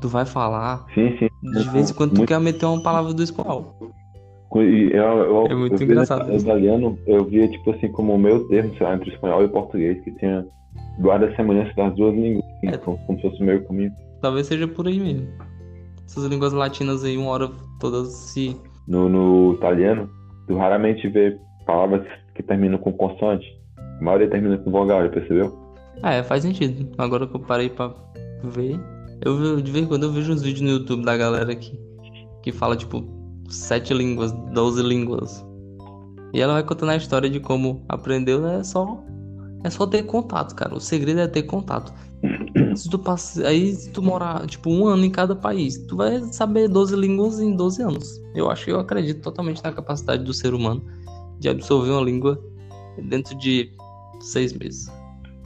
Tu 0.02 0.10
vai 0.10 0.26
falar. 0.26 0.86
Sim, 0.94 1.16
sim. 1.18 1.30
De 1.42 1.70
vez 1.70 1.90
em 1.90 1.94
quando 1.94 2.12
tu 2.12 2.18
muito... 2.18 2.28
quer 2.28 2.40
meter 2.40 2.66
uma 2.66 2.84
palavra 2.84 3.14
do 3.14 3.24
espanhol. 3.24 3.76
Eu, 4.54 4.62
eu, 4.62 5.48
é 5.48 5.56
muito 5.56 5.82
eu 5.82 5.84
engraçado. 5.84 6.30
O 6.30 6.36
italiano, 6.36 7.00
eu 7.08 7.24
via, 7.24 7.48
tipo 7.48 7.72
assim, 7.72 7.88
como 7.88 8.14
o 8.14 8.20
meu 8.20 8.46
termo, 8.50 8.76
sei 8.78 8.86
lá, 8.86 8.94
entre 8.94 9.10
o 9.10 9.14
espanhol 9.14 9.42
e 9.42 9.46
o 9.46 9.50
português, 9.50 10.04
que 10.04 10.12
tinha 10.12 10.46
guarda 11.00 11.28
a 11.28 11.36
semelhança 11.36 11.74
das 11.76 11.96
duas 11.96 12.14
línguas, 12.14 12.46
é. 12.64 12.78
como, 12.78 12.98
como 13.06 13.20
se 13.20 13.30
fosse 13.30 13.42
o 13.42 13.46
meio 13.46 13.66
caminho. 13.66 13.92
Talvez 14.22 14.48
seja 14.48 14.68
por 14.68 14.88
aí 14.88 15.00
mesmo. 15.00 15.28
Essas 16.06 16.26
línguas 16.26 16.54
latinas 16.54 17.04
aí, 17.04 17.18
uma 17.18 17.32
hora 17.32 17.50
todas 17.80 18.10
se. 18.10 18.56
No, 18.88 19.10
no 19.10 19.54
italiano, 19.54 20.10
tu 20.48 20.56
raramente 20.58 21.08
vê 21.08 21.38
palavras 21.66 22.06
que 22.36 22.44
terminam 22.44 22.78
com 22.78 22.92
consoante. 22.94 23.46
A 23.78 24.04
maioria 24.04 24.30
termina 24.30 24.58
com 24.58 24.72
vogal, 24.72 25.04
já 25.04 25.10
percebeu? 25.10 25.58
Ah, 26.02 26.14
é, 26.14 26.24
faz 26.24 26.44
sentido. 26.44 26.90
Agora 26.98 27.28
que 27.28 27.36
eu 27.36 27.40
parei 27.40 27.70
pra 27.70 27.94
ver. 28.44 28.80
Eu 29.22 29.62
de 29.62 29.72
vez 29.72 29.86
em 29.86 29.88
quando 29.88 30.04
eu 30.04 30.12
vejo 30.12 30.34
uns 30.34 30.42
vídeos 30.42 30.62
no 30.62 30.70
YouTube 30.70 31.06
da 31.06 31.16
galera 31.16 31.56
que, 31.56 31.80
que 32.42 32.52
fala, 32.52 32.76
tipo, 32.76 33.06
sete 33.48 33.94
línguas, 33.94 34.32
doze 34.54 34.84
línguas. 34.84 35.46
E 36.34 36.42
ela 36.42 36.54
vai 36.54 36.64
contando 36.64 36.90
a 36.90 36.96
história 36.98 37.30
de 37.30 37.40
como 37.40 37.86
aprendeu, 37.88 38.42
né? 38.42 38.64
Só 38.64 39.00
é 39.64 39.70
só 39.70 39.88
ter 39.88 40.04
contato, 40.04 40.56
cara. 40.56 40.76
O 40.76 40.80
segredo 40.80 41.22
é 41.22 41.28
ter 41.28 41.44
contato. 41.44 41.94
Se 42.76 42.90
tu 42.90 42.98
passa, 42.98 43.48
aí 43.48 43.74
se 43.74 43.92
tu 43.92 44.02
morar, 44.02 44.48
tipo, 44.48 44.70
um 44.70 44.88
ano 44.88 45.06
em 45.06 45.10
cada 45.10 45.36
país, 45.36 45.78
tu 45.88 45.98
vai 45.98 46.20
saber 46.32 46.68
12 46.68 46.96
línguas 46.96 47.40
em 47.40 47.56
12 47.56 47.84
anos. 47.84 48.22
Eu 48.34 48.50
acho 48.50 48.66
que 48.66 48.72
eu 48.72 48.80
acredito 48.80 49.22
totalmente 49.22 49.64
na 49.64 49.72
capacidade 49.72 50.24
do 50.24 50.34
ser 50.34 50.54
humano 50.54 50.84
de 51.40 51.50
absorver 51.50 51.92
uma 51.92 52.02
língua 52.02 52.40
dentro 52.98 53.38
de 53.38 53.70
seis 54.20 54.54
meses. 54.54 54.92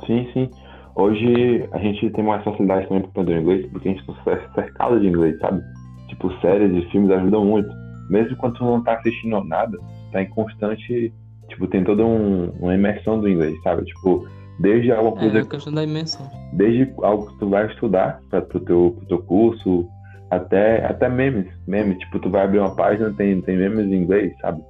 Sim, 0.06 0.30
sim. 0.34 0.50
Hoje 0.96 1.68
a 1.72 1.80
gente 1.80 2.10
tem 2.12 2.24
mais 2.24 2.44
facilidade 2.44 2.88
também 2.88 3.02
para 3.02 3.10
aprender 3.10 3.42
inglês, 3.42 3.70
porque 3.72 3.90
a 3.90 3.92
gente 3.92 4.10
está 4.10 4.54
cercado 4.56 5.00
de 5.00 5.08
inglês, 5.08 5.38
sabe? 5.40 5.62
Tipo, 6.08 6.32
séries 6.40 6.72
e 6.72 6.90
filmes 6.90 7.12
ajudam 7.12 7.46
muito. 7.46 7.70
Mesmo 8.10 8.38
quando 8.38 8.58
tu 8.58 8.64
não 8.64 8.82
tá 8.84 8.94
assistindo 8.94 9.44
nada, 9.44 9.78
tá 10.12 10.22
em 10.22 10.30
constante 10.30 11.14
Tipo, 11.50 11.68
tem 11.68 11.84
toda 11.84 12.06
um, 12.06 12.50
uma 12.60 12.76
imersão 12.76 13.20
do 13.20 13.30
inglês, 13.30 13.56
sabe? 13.64 13.86
Tipo, 13.86 14.28
desde 14.60 14.92
alguma 14.92 15.16
coisa. 15.16 15.40
É, 15.40 15.42
a 15.42 15.46
questão 15.46 15.74
da 15.74 15.84
imersão. 15.84 16.30
Desde 16.54 16.94
algo 17.02 17.28
que 17.28 17.40
tu 17.40 17.50
vai 17.50 17.68
estudar 17.68 18.20
para 18.30 18.42
pro 18.42 18.60
teu, 18.60 18.96
pro 18.98 19.08
teu 19.08 19.20
curso, 19.24 19.88
até, 20.30 20.86
até 20.86 21.10
memes. 21.10 21.48
Memes, 21.68 21.98
tipo, 22.00 22.20
tu 22.20 22.30
vai 22.30 22.44
abrir 22.44 22.60
uma 22.60 22.76
página, 22.76 23.14
tem, 23.14 23.42
tem 23.42 23.58
memes 23.58 23.86
em 23.88 24.04
inglês, 24.04 24.34
sabe? 24.42 24.62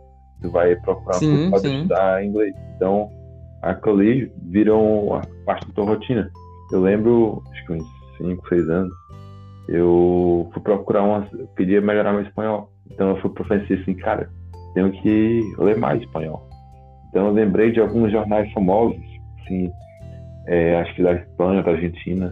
Tu 0.42 0.52
vai 0.52 0.76
procurar 0.76 1.16
sim, 1.16 1.50
um 1.50 1.56
estudar 1.56 2.24
inglês. 2.24 2.54
Então, 2.76 3.10
aquilo 3.62 4.00
ali 4.00 4.32
virou 4.50 5.16
a 5.16 5.22
parte 5.46 5.68
da 5.68 5.74
tua 5.74 5.86
rotina. 5.86 6.30
Eu 6.72 6.82
lembro, 6.82 7.42
acho 7.52 7.66
que 7.66 7.74
uns 7.74 7.84
5, 8.18 8.50
6 8.50 8.70
anos, 8.70 8.94
eu 9.68 10.50
fui 10.54 10.62
procurar 10.62 11.04
uma. 11.04 11.28
Queria 11.56 11.82
melhorar 11.82 12.14
meu 12.14 12.22
espanhol. 12.22 12.72
Então 12.92 13.10
eu 13.10 13.22
fui 13.22 13.30
pro 13.32 13.44
francês 13.46 13.82
assim, 13.82 13.94
cara, 13.96 14.30
tenho 14.74 14.92
que 14.92 15.42
ler 15.58 15.78
mais 15.78 16.02
espanhol. 16.02 16.48
Então 17.18 17.30
eu 17.30 17.34
lembrei 17.34 17.72
de 17.72 17.80
alguns 17.80 18.12
jornais 18.12 18.48
famosos, 18.54 19.02
assim, 19.42 19.72
é, 20.46 20.76
acho 20.76 20.94
que 20.94 21.02
da 21.02 21.14
Espanha, 21.14 21.64
da 21.64 21.72
Argentina. 21.72 22.32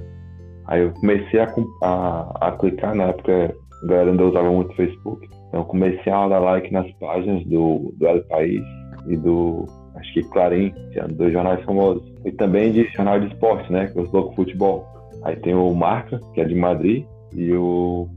Aí 0.67 0.83
eu 0.83 0.91
comecei 0.91 1.39
a, 1.39 1.51
a, 1.81 2.49
a 2.49 2.51
clicar, 2.51 2.93
na 2.93 3.05
época 3.05 3.55
a 3.81 3.87
galera 3.87 4.11
ainda 4.11 4.25
usava 4.25 4.51
muito 4.51 4.71
o 4.73 4.75
Facebook. 4.75 5.27
Então 5.47 5.61
eu 5.61 5.65
comecei 5.65 6.13
a 6.13 6.27
dar 6.27 6.37
like 6.37 6.71
nas 6.71 6.85
páginas 6.99 7.43
do, 7.47 7.95
do 7.97 8.05
El 8.05 8.23
País 8.25 8.61
e 9.07 9.17
do, 9.17 9.65
acho 9.95 10.13
que 10.13 10.21
Clarim, 10.29 10.71
que 10.91 10.99
é 10.99 11.07
dois 11.07 11.33
jornais 11.33 11.65
famosos. 11.65 12.07
E 12.23 12.31
também 12.33 12.71
de 12.71 12.83
jornal 12.89 13.19
de 13.19 13.33
esporte, 13.33 13.73
né, 13.73 13.87
que 13.87 13.97
é 13.97 14.01
o 14.03 14.11
Louco 14.11 14.35
Futebol. 14.35 14.85
Aí 15.23 15.35
tem 15.37 15.55
o 15.55 15.73
Marca, 15.73 16.21
que 16.35 16.41
é 16.41 16.45
de 16.45 16.53
Madrid, 16.53 17.07
e 17.33 17.51
o 17.53 18.07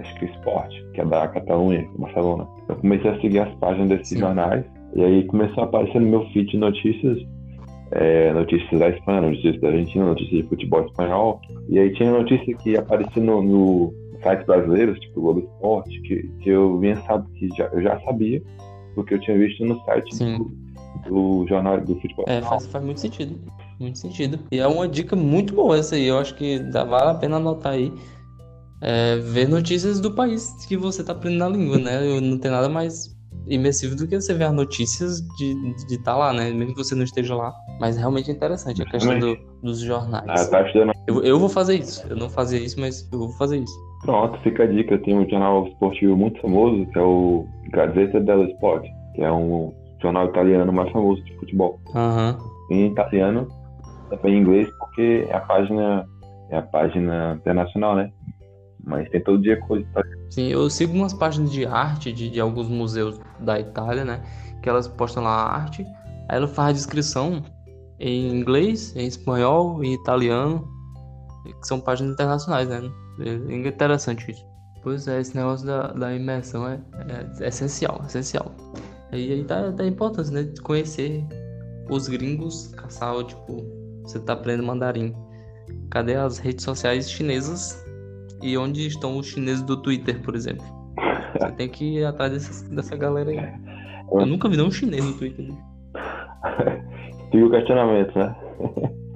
acho 0.00 0.12
que 0.16 0.24
o 0.24 0.28
Esporte, 0.28 0.84
que 0.92 1.00
é 1.00 1.04
da 1.04 1.28
Catalunha, 1.28 1.88
Barcelona. 1.96 2.48
Eu 2.68 2.74
comecei 2.74 3.08
a 3.08 3.20
seguir 3.20 3.38
as 3.38 3.54
páginas 3.60 3.90
desses 3.90 4.08
Sim. 4.08 4.18
jornais 4.18 4.73
e 4.94 5.02
aí 5.02 5.24
começou 5.24 5.64
a 5.64 5.66
aparecer 5.66 6.00
no 6.00 6.08
meu 6.08 6.26
feed 6.30 6.56
notícias, 6.56 7.18
é, 7.90 8.32
notícias 8.32 8.78
da 8.78 8.88
Espanha, 8.90 9.22
notícias 9.22 9.60
da 9.60 9.68
Argentina, 9.68 10.04
notícias 10.06 10.42
de 10.42 10.48
futebol 10.48 10.86
espanhol. 10.86 11.40
E 11.68 11.78
aí 11.78 11.92
tinha 11.94 12.12
notícia 12.12 12.56
que 12.58 12.76
aparecia 12.76 13.22
no, 13.22 13.42
no 13.42 13.94
sites 14.22 14.46
brasileiros, 14.46 14.98
tipo 15.00 15.20
Globo 15.20 15.40
Esporte, 15.40 16.00
que, 16.02 16.22
que 16.40 16.48
eu 16.48 16.78
vinha 16.78 16.96
sabe 17.02 17.28
que 17.32 17.48
já, 17.56 17.66
eu 17.66 17.82
já 17.82 18.00
sabia, 18.00 18.42
porque 18.94 19.14
eu 19.14 19.20
tinha 19.20 19.36
visto 19.36 19.64
no 19.64 19.84
site 19.84 20.16
do, 20.18 20.50
do, 21.08 21.46
jornal 21.48 21.80
do 21.80 21.96
futebol. 22.00 22.24
É, 22.28 22.40
faz, 22.40 22.66
faz 22.66 22.84
muito 22.84 23.00
sentido. 23.00 23.38
Muito 23.80 23.98
sentido. 23.98 24.38
E 24.52 24.60
é 24.60 24.66
uma 24.66 24.86
dica 24.86 25.16
muito 25.16 25.54
boa 25.54 25.76
essa 25.76 25.96
aí. 25.96 26.06
Eu 26.06 26.18
acho 26.18 26.36
que 26.36 26.60
dá, 26.60 26.84
vale 26.84 27.10
a 27.10 27.14
pena 27.14 27.36
anotar 27.36 27.72
aí 27.72 27.92
é, 28.80 29.16
ver 29.16 29.48
notícias 29.48 29.98
do 29.98 30.12
país 30.12 30.64
que 30.66 30.76
você 30.76 31.00
está 31.00 31.12
aprendendo 31.12 31.44
a 31.44 31.48
língua, 31.48 31.78
né? 31.78 32.20
Não 32.20 32.38
tem 32.38 32.50
nada 32.50 32.68
mais 32.68 33.13
imersivo 33.46 33.94
do 33.94 34.06
que 34.06 34.20
você 34.20 34.34
ver 34.34 34.44
as 34.44 34.52
notícias 34.52 35.20
de 35.36 35.54
estar 35.90 36.12
tá 36.12 36.16
lá, 36.16 36.32
né? 36.32 36.50
Mesmo 36.50 36.74
que 36.74 36.82
você 36.82 36.94
não 36.94 37.04
esteja 37.04 37.34
lá. 37.34 37.52
Mas 37.80 37.96
realmente 37.96 38.30
é 38.30 38.34
interessante 38.34 38.82
a 38.82 38.86
questão 38.86 39.18
do, 39.18 39.36
dos 39.62 39.80
jornais. 39.80 40.24
Ah, 40.28 40.46
tá 40.48 40.64
eu, 41.06 41.22
eu 41.22 41.38
vou 41.38 41.48
fazer 41.48 41.76
isso. 41.76 42.06
Eu 42.08 42.16
não 42.16 42.28
fazia 42.28 42.58
isso, 42.58 42.80
mas 42.80 43.08
eu 43.12 43.18
vou 43.18 43.28
fazer 43.30 43.58
isso. 43.58 43.74
Pronto, 44.02 44.38
fica 44.40 44.64
a 44.64 44.66
dica. 44.66 44.98
Tem 44.98 45.16
um 45.16 45.28
jornal 45.28 45.66
esportivo 45.66 46.16
muito 46.16 46.40
famoso, 46.40 46.86
que 46.86 46.98
é 46.98 47.02
o 47.02 47.46
Gazeta 47.70 48.20
dello 48.20 48.44
Sport, 48.52 48.86
que 49.14 49.22
é 49.22 49.32
um 49.32 49.72
jornal 50.00 50.26
italiano 50.26 50.72
mais 50.72 50.90
famoso 50.92 51.22
de 51.24 51.34
futebol. 51.36 51.80
Uhum. 51.94 52.36
Em 52.70 52.86
italiano, 52.86 53.48
também 54.10 54.34
em 54.34 54.40
inglês, 54.40 54.68
porque 54.78 55.26
é 55.28 55.34
a 55.34 55.40
página 55.40 56.06
é 56.50 56.58
a 56.58 56.62
página 56.62 57.34
internacional, 57.40 57.96
né? 57.96 58.10
Mas 58.86 59.08
tem 59.10 59.22
todo 59.22 59.40
dia 59.40 59.58
coisa. 59.60 59.86
Sim, 60.30 60.48
eu 60.48 60.68
sigo 60.68 60.92
umas 60.94 61.14
páginas 61.14 61.50
de 61.50 61.64
arte 61.64 62.12
de, 62.12 62.28
de 62.28 62.40
alguns 62.40 62.68
museus 62.68 63.20
da 63.40 63.58
Itália, 63.58 64.04
né? 64.04 64.22
Que 64.62 64.68
elas 64.68 64.88
postam 64.88 65.22
lá 65.22 65.30
arte, 65.30 65.82
aí 66.28 66.36
ela 66.36 66.48
faz 66.48 66.70
a 66.70 66.72
descrição 66.72 67.42
em 67.98 68.28
inglês, 68.28 68.94
em 68.96 69.06
espanhol, 69.06 69.82
em 69.82 69.94
italiano, 69.94 70.68
que 71.44 71.66
são 71.66 71.80
páginas 71.80 72.12
internacionais, 72.12 72.68
né? 72.68 72.82
É 73.20 73.54
interessante 73.54 74.30
isso. 74.30 74.44
Pois 74.82 75.08
é, 75.08 75.20
esse 75.20 75.34
negócio 75.34 75.66
da, 75.66 75.88
da 75.92 76.14
imersão 76.14 76.68
é, 76.68 76.80
é, 77.08 77.44
é 77.44 77.48
essencial, 77.48 78.02
essencial. 78.06 78.52
E 79.12 79.32
aí 79.32 79.44
tá 79.44 79.72
a 79.78 79.86
importância, 79.86 80.32
né? 80.34 80.42
De 80.42 80.60
conhecer 80.60 81.24
os 81.88 82.08
gringos, 82.08 82.68
caçar, 82.76 83.24
tipo, 83.24 83.64
você 84.02 84.18
tá 84.18 84.32
aprendendo 84.32 84.66
mandarim. 84.66 85.14
Cadê 85.90 86.16
as 86.16 86.38
redes 86.38 86.64
sociais 86.64 87.10
chinesas 87.10 87.83
e 88.42 88.56
onde 88.56 88.86
estão 88.86 89.16
os 89.18 89.26
chineses 89.26 89.62
do 89.62 89.76
Twitter, 89.76 90.20
por 90.22 90.34
exemplo. 90.34 90.64
Você 91.38 91.52
tem 91.52 91.68
que 91.68 91.98
ir 91.98 92.04
atrás 92.04 92.32
dessa, 92.32 92.74
dessa 92.74 92.96
galera 92.96 93.30
aí. 93.30 93.38
Eu 94.12 94.26
nunca 94.26 94.48
vi 94.48 94.56
nenhum 94.56 94.70
chinês 94.70 95.04
no 95.04 95.12
Twitter. 95.14 95.46
Fica 97.30 97.46
o 97.46 97.50
questionamento, 97.50 98.16
né? 98.16 98.34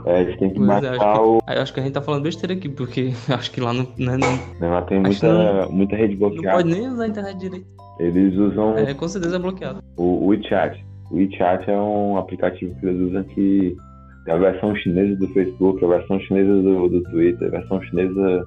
É, 0.07 0.21
a 0.21 0.25
gente 0.25 0.39
tem 0.39 0.51
que 0.51 0.57
pois 0.59 0.83
é, 0.83 0.91
matar 0.91 1.21
o. 1.21 1.39
Que, 1.39 1.53
acho 1.53 1.73
que 1.73 1.81
a 1.81 1.83
gente 1.83 1.93
tá 1.93 2.03
falando 2.03 2.23
besteira 2.23 2.55
aqui, 2.55 2.69
porque 2.69 3.13
acho 3.29 3.51
que 3.51 3.61
lá 3.61 3.73
não. 3.73 3.87
Né, 3.99 4.17
não... 4.17 4.69
Lá 4.69 4.83
tem 4.83 5.01
muita, 5.01 5.33
não, 5.33 5.73
muita 5.73 5.97
rede 5.97 6.17
bloqueada. 6.17 6.47
Não 6.47 6.55
pode 6.57 6.69
nem 6.69 6.89
usar 6.89 7.05
a 7.05 7.09
internet 7.09 7.39
direito. 7.39 7.67
Eles 8.01 8.35
usam. 8.37 8.77
É, 8.79 8.95
com 8.95 9.09
certeza 9.09 9.37
é 9.37 9.39
bloqueado. 9.39 9.83
O, 9.97 10.25
o 10.25 10.27
WeChat. 10.29 10.85
O 11.11 11.17
WeChat 11.17 11.71
é 11.71 11.77
um 11.77 12.17
aplicativo 12.17 12.75
que 12.79 12.87
eles 12.87 13.09
usam 13.09 13.23
que 13.25 13.77
tem 14.25 14.35
a 14.35 14.39
versão 14.39 14.75
chinesa 14.77 15.17
do 15.17 15.29
Facebook, 15.29 15.85
a 15.85 15.89
versão 15.89 16.21
chinesa 16.21 16.63
do, 16.63 16.89
do 16.89 17.03
Twitter, 17.05 17.49
a 17.49 17.51
versão 17.51 17.83
chinesa 17.83 18.47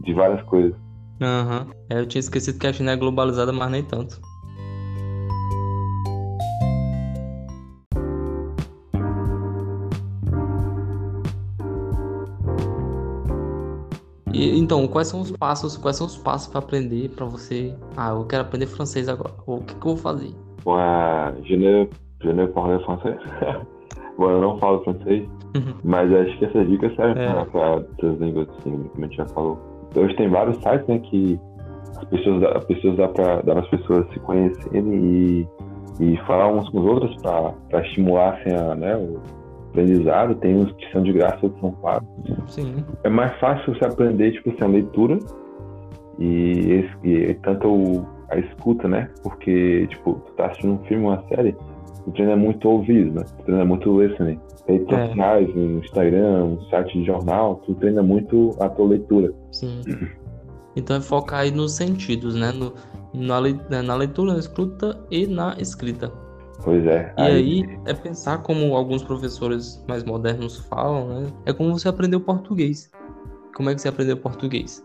de 0.00 0.14
várias 0.14 0.42
coisas. 0.42 0.74
Aham. 1.20 1.66
Uhum. 1.66 1.98
Eu 1.98 2.06
tinha 2.06 2.20
esquecido 2.20 2.58
que 2.58 2.66
a 2.66 2.72
China 2.72 2.92
é 2.92 2.96
globalizada, 2.96 3.52
mas 3.52 3.70
nem 3.70 3.84
tanto. 3.84 4.20
E, 14.32 14.58
então, 14.58 14.86
quais 14.88 15.08
são 15.08 15.20
os 15.20 15.30
passos? 15.32 15.76
Quais 15.76 15.96
são 15.96 16.06
os 16.06 16.16
passos 16.16 16.48
para 16.48 16.60
aprender? 16.60 17.10
Para 17.10 17.26
você? 17.26 17.74
Ah, 17.96 18.10
eu 18.10 18.24
quero 18.24 18.42
aprender 18.42 18.66
francês 18.66 19.08
agora. 19.08 19.34
O 19.46 19.60
que, 19.60 19.74
que 19.74 19.86
eu 19.86 19.94
vou 19.94 19.96
fazer? 19.96 20.32
Bom, 20.64 20.76
je 21.44 21.56
ne, 21.56 21.88
je 22.22 22.32
ne 22.32 22.46
parle 22.48 22.82
français. 22.84 23.18
Bom, 24.16 24.30
eu 24.30 24.40
não 24.40 24.58
falo 24.58 24.82
francês, 24.84 25.28
uhum. 25.56 25.74
mas 25.82 26.12
acho 26.12 26.38
que 26.38 26.44
essa 26.44 26.64
dica 26.64 26.94
serve 26.94 27.20
é. 27.20 27.44
para 27.46 27.84
essas 27.98 28.20
línguas, 28.20 28.48
assim, 28.58 28.70
como 28.92 29.04
a 29.04 29.08
gente 29.08 29.16
já 29.16 29.26
falou. 29.28 29.69
Hoje 29.94 30.14
tem 30.16 30.28
vários 30.28 30.56
sites, 30.58 30.86
né, 30.86 30.98
que 30.98 31.38
as 31.96 32.04
pessoas, 32.04 32.42
as 32.56 32.64
pessoas 32.64 32.96
dá 32.96 33.08
para 33.08 33.42
dar 33.42 33.58
as 33.58 33.68
pessoas 33.68 34.08
se 34.12 34.20
conhecerem 34.20 34.94
e, 34.94 35.48
e 36.00 36.16
falar 36.26 36.48
uns 36.48 36.68
com 36.70 36.80
os 36.80 36.86
outros 36.86 37.16
para 37.22 37.82
estimular 37.82 38.34
assim, 38.34 38.54
a, 38.54 38.74
né, 38.74 38.96
o 38.96 39.20
aprendizado. 39.70 40.34
Tem 40.36 40.56
uns 40.56 40.72
que 40.72 40.90
são 40.92 41.02
de 41.02 41.12
graça, 41.12 41.38
outros 41.42 41.60
são 41.60 41.72
pagos. 41.72 42.08
Sim. 42.48 42.84
É 43.04 43.08
mais 43.08 43.36
fácil 43.38 43.74
você 43.74 43.84
aprender, 43.84 44.32
tipo 44.32 44.50
assim, 44.50 44.64
a 44.64 44.68
leitura 44.68 45.18
e, 46.18 46.84
e 47.02 47.34
tanto 47.42 47.68
o, 47.68 48.06
a 48.28 48.38
escuta, 48.38 48.86
né? 48.86 49.10
Porque, 49.22 49.86
tipo, 49.88 50.14
tu 50.14 50.32
tá 50.32 50.46
assistindo 50.46 50.74
um 50.74 50.78
filme, 50.84 51.04
uma 51.04 51.22
série, 51.28 51.56
tu 52.10 52.14
treina 52.14 52.36
muito 52.36 52.68
ouvido, 52.68 53.12
né? 53.12 53.24
Tu 53.38 53.44
treina 53.44 53.64
muito 53.64 54.00
listening. 54.00 54.40
Redes 54.66 54.88
é. 54.92 55.06
sociais, 55.06 55.54
no 55.54 55.78
Instagram, 55.78 56.58
site 56.70 56.98
de 56.98 57.04
jornal, 57.06 57.56
tu 57.66 57.74
treina 57.74 58.02
muito 58.02 58.56
a 58.60 58.68
tua 58.68 58.88
leitura. 58.88 59.32
Sim. 59.52 59.82
Então 60.76 60.96
é 60.96 61.00
focar 61.00 61.40
aí 61.40 61.50
nos 61.50 61.72
sentidos, 61.72 62.34
né? 62.34 62.52
No, 62.52 62.72
na, 63.12 63.40
né, 63.40 63.82
na 63.82 63.94
leitura, 63.96 64.32
na 64.32 64.38
escuta 64.38 64.98
e 65.10 65.26
na 65.26 65.56
escrita. 65.58 66.12
Pois 66.62 66.86
é. 66.86 67.12
E 67.16 67.20
aí... 67.20 67.34
aí... 67.34 67.80
é 67.86 67.94
pensar 67.94 68.38
como 68.38 68.76
alguns 68.76 69.02
professores 69.02 69.82
mais 69.88 70.04
modernos 70.04 70.58
falam, 70.68 71.08
né? 71.08 71.32
É 71.46 71.52
como 71.52 71.76
você 71.76 71.88
aprendeu 71.88 72.20
português. 72.20 72.90
Como 73.54 73.68
é 73.68 73.74
que 73.74 73.80
você 73.80 73.88
aprendeu 73.88 74.16
português? 74.16 74.84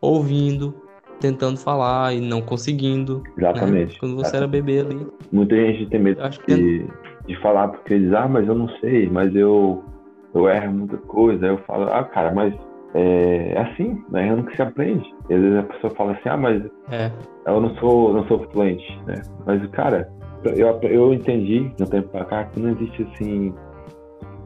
Ouvindo, 0.00 0.74
tentando 1.22 1.58
falar 1.58 2.14
e 2.14 2.20
não 2.20 2.42
conseguindo. 2.42 3.22
Né? 3.36 3.48
Exatamente. 3.50 3.92
Né? 3.92 3.98
Quando 4.00 4.14
você 4.16 4.36
Exatamente. 4.36 4.36
era 4.36 4.46
bebê 4.48 4.80
ali. 4.80 5.06
Muita 5.30 5.56
gente 5.56 5.86
tem 5.86 6.00
medo 6.00 6.20
de, 6.48 6.86
de 7.26 7.40
falar 7.40 7.68
porque 7.68 7.98
diz, 7.98 8.12
ah, 8.12 8.28
mas 8.28 8.46
eu 8.46 8.54
não 8.54 8.68
sei, 8.80 9.08
mas 9.08 9.34
eu, 9.34 9.82
eu 10.34 10.48
erro 10.48 10.72
muita 10.72 10.96
coisa. 10.98 11.46
Aí 11.46 11.52
eu 11.52 11.58
falo, 11.58 11.84
ah, 11.84 12.04
cara, 12.04 12.34
mas 12.34 12.52
é, 12.94 13.52
é 13.54 13.60
assim, 13.60 14.02
né? 14.10 14.28
É 14.28 14.42
que 14.42 14.56
se 14.56 14.62
aprende. 14.62 15.14
E 15.30 15.34
às 15.34 15.40
vezes 15.40 15.58
a 15.58 15.62
pessoa 15.62 15.94
fala 15.94 16.12
assim, 16.12 16.28
ah, 16.28 16.36
mas 16.36 16.62
é. 16.90 17.10
eu 17.46 17.60
não 17.60 17.74
sou, 17.76 18.12
não 18.12 18.26
sou 18.26 18.46
fluente, 18.50 19.00
né? 19.06 19.22
Mas, 19.46 19.64
cara, 19.70 20.10
eu, 20.44 20.78
eu 20.82 21.14
entendi 21.14 21.70
no 21.78 21.86
tempo 21.86 22.08
pra 22.08 22.24
cá 22.24 22.44
que 22.44 22.60
não 22.60 22.70
existe 22.70 23.06
assim, 23.14 23.54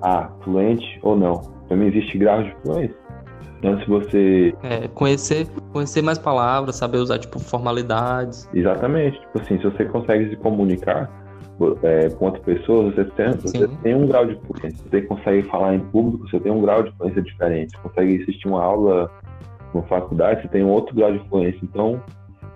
ah, 0.03 0.31
fluente 0.43 0.99
ou 1.03 1.17
não. 1.17 1.57
Mim 1.71 1.87
existe 1.87 2.17
grau 2.19 2.43
de 2.45 2.55
fluência. 2.63 3.06
Então, 3.59 3.79
se 3.81 3.89
você. 3.89 4.55
É, 4.63 4.89
conhecer, 4.89 5.47
conhecer 5.73 6.03
mais 6.03 6.19
palavras, 6.19 6.77
saber 6.77 6.99
usar, 6.99 7.19
tipo, 7.19 7.39
formalidades. 7.39 8.49
Exatamente. 8.55 9.19
Tipo 9.21 9.41
assim, 9.41 9.59
se 9.59 9.65
você 9.65 9.85
consegue 9.87 10.31
se 10.31 10.37
comunicar 10.37 11.11
é, 11.83 12.11
com 12.11 12.27
outras 12.27 12.45
pessoas, 12.45 12.95
você 12.95 13.05
tem, 13.05 13.33
você 13.33 13.69
tem 13.83 13.95
um 13.95 14.07
grau 14.07 14.27
de 14.27 14.39
fluência. 14.41 14.85
Você 14.91 15.03
consegue 15.03 15.43
falar 15.49 15.75
em 15.75 15.81
público, 15.81 16.29
você 16.29 16.39
tem 16.41 16.53
um 16.53 16.61
grau 16.61 16.83
de 16.83 16.93
fluência 16.97 17.23
diferente. 17.23 17.73
Você 17.73 17.89
consegue 17.89 18.23
assistir 18.23 18.49
uma 18.49 18.63
aula 18.63 19.11
na 19.75 19.83
faculdade, 19.83 20.43
você 20.43 20.49
tem 20.49 20.65
um 20.65 20.71
outro 20.71 20.95
grau 20.95 21.13
de 21.13 21.29
fluência. 21.29 21.61
Então, 21.63 22.03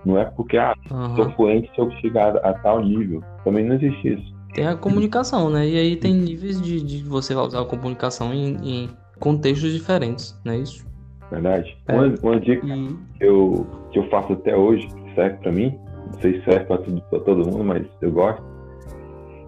não 0.05 0.17
é 0.17 0.25
porque, 0.25 0.57
ah, 0.57 0.75
uhum. 0.89 1.15
sou 1.15 1.31
fluente 1.31 1.71
se 1.73 1.81
eu 1.81 1.89
chegar 1.99 2.37
a, 2.37 2.49
a 2.49 2.53
tal 2.53 2.83
nível. 2.83 3.23
Também 3.43 3.65
não 3.65 3.75
existe 3.75 4.13
isso. 4.13 4.41
Tem 4.53 4.67
a 4.67 4.75
comunicação, 4.75 5.49
né? 5.49 5.67
E 5.67 5.77
aí 5.77 5.95
tem 5.95 6.13
níveis 6.13 6.61
de, 6.61 6.81
de 6.81 7.03
você 7.03 7.33
usar 7.33 7.61
a 7.61 7.65
comunicação 7.65 8.33
em, 8.33 8.57
em 8.61 8.89
contextos 9.17 9.71
diferentes, 9.71 10.37
não 10.43 10.53
é 10.53 10.57
isso? 10.57 10.90
Verdade. 11.31 11.77
É. 11.87 11.93
Uma, 11.95 12.13
uma 12.21 12.39
dica 12.39 12.67
e... 12.67 12.87
que, 13.17 13.25
eu, 13.25 13.65
que 13.91 13.99
eu 13.99 14.09
faço 14.09 14.33
até 14.33 14.55
hoje, 14.55 14.87
que 14.87 15.15
serve 15.15 15.37
para 15.37 15.51
mim, 15.51 15.79
não 16.11 16.19
sei 16.19 16.39
se 16.39 16.45
serve 16.45 16.65
para 16.65 17.19
todo 17.21 17.49
mundo, 17.49 17.63
mas 17.63 17.87
eu 18.01 18.11
gosto, 18.11 18.43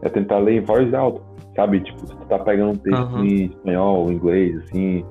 é 0.02 0.10
tentar 0.10 0.39
ler 0.39 0.58
em 0.58 0.62
voz 0.62 0.93
alta. 0.93 1.22
sabe? 1.56 1.82
Tipo, 1.82 2.08
se 2.08 2.15
tu 2.15 2.26
tá 2.26 2.39
pegando 2.39 2.72
um 2.72 2.76
texto 2.76 3.00
Aham. 3.00 3.26
em 3.26 3.46
espanhol, 3.46 4.12
inglês, 4.12 4.58
assim, 4.63 5.06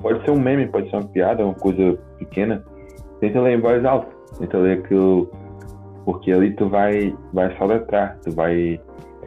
pode 0.00 0.24
ser 0.24 0.32
um 0.32 0.40
meme, 0.40 0.66
pode 0.66 0.90
ser 0.90 0.96
uma 0.96 1.08
piada, 1.08 1.44
uma 1.44 1.54
coisa 1.54 1.98
pequena, 2.18 2.64
tenta 3.20 3.40
ler 3.40 3.58
em 3.58 3.60
voz 3.60 3.84
alta, 3.84 4.08
tenta 4.38 4.58
ler 4.58 4.78
aquilo, 4.78 5.30
porque 6.04 6.32
ali 6.32 6.52
tu 6.54 6.68
vai, 6.68 7.14
vai 7.32 7.56
soletrar, 7.56 8.18
tu 8.24 8.32
vai 8.32 8.80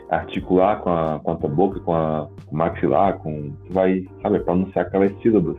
articular 0.09 0.79
com 0.81 0.89
a, 0.89 1.19
com 1.23 1.31
a 1.31 1.35
tua 1.35 1.49
boca, 1.49 1.79
com 1.79 1.95
a 1.95 2.27
com 2.53 2.55
o 2.55 2.57
maxilar, 2.57 3.17
com, 3.19 3.51
tu 3.65 3.73
vai, 3.73 4.05
sabe, 4.21 4.39
pronunciar 4.41 4.85
aquelas 4.85 5.11
sílabas. 5.21 5.57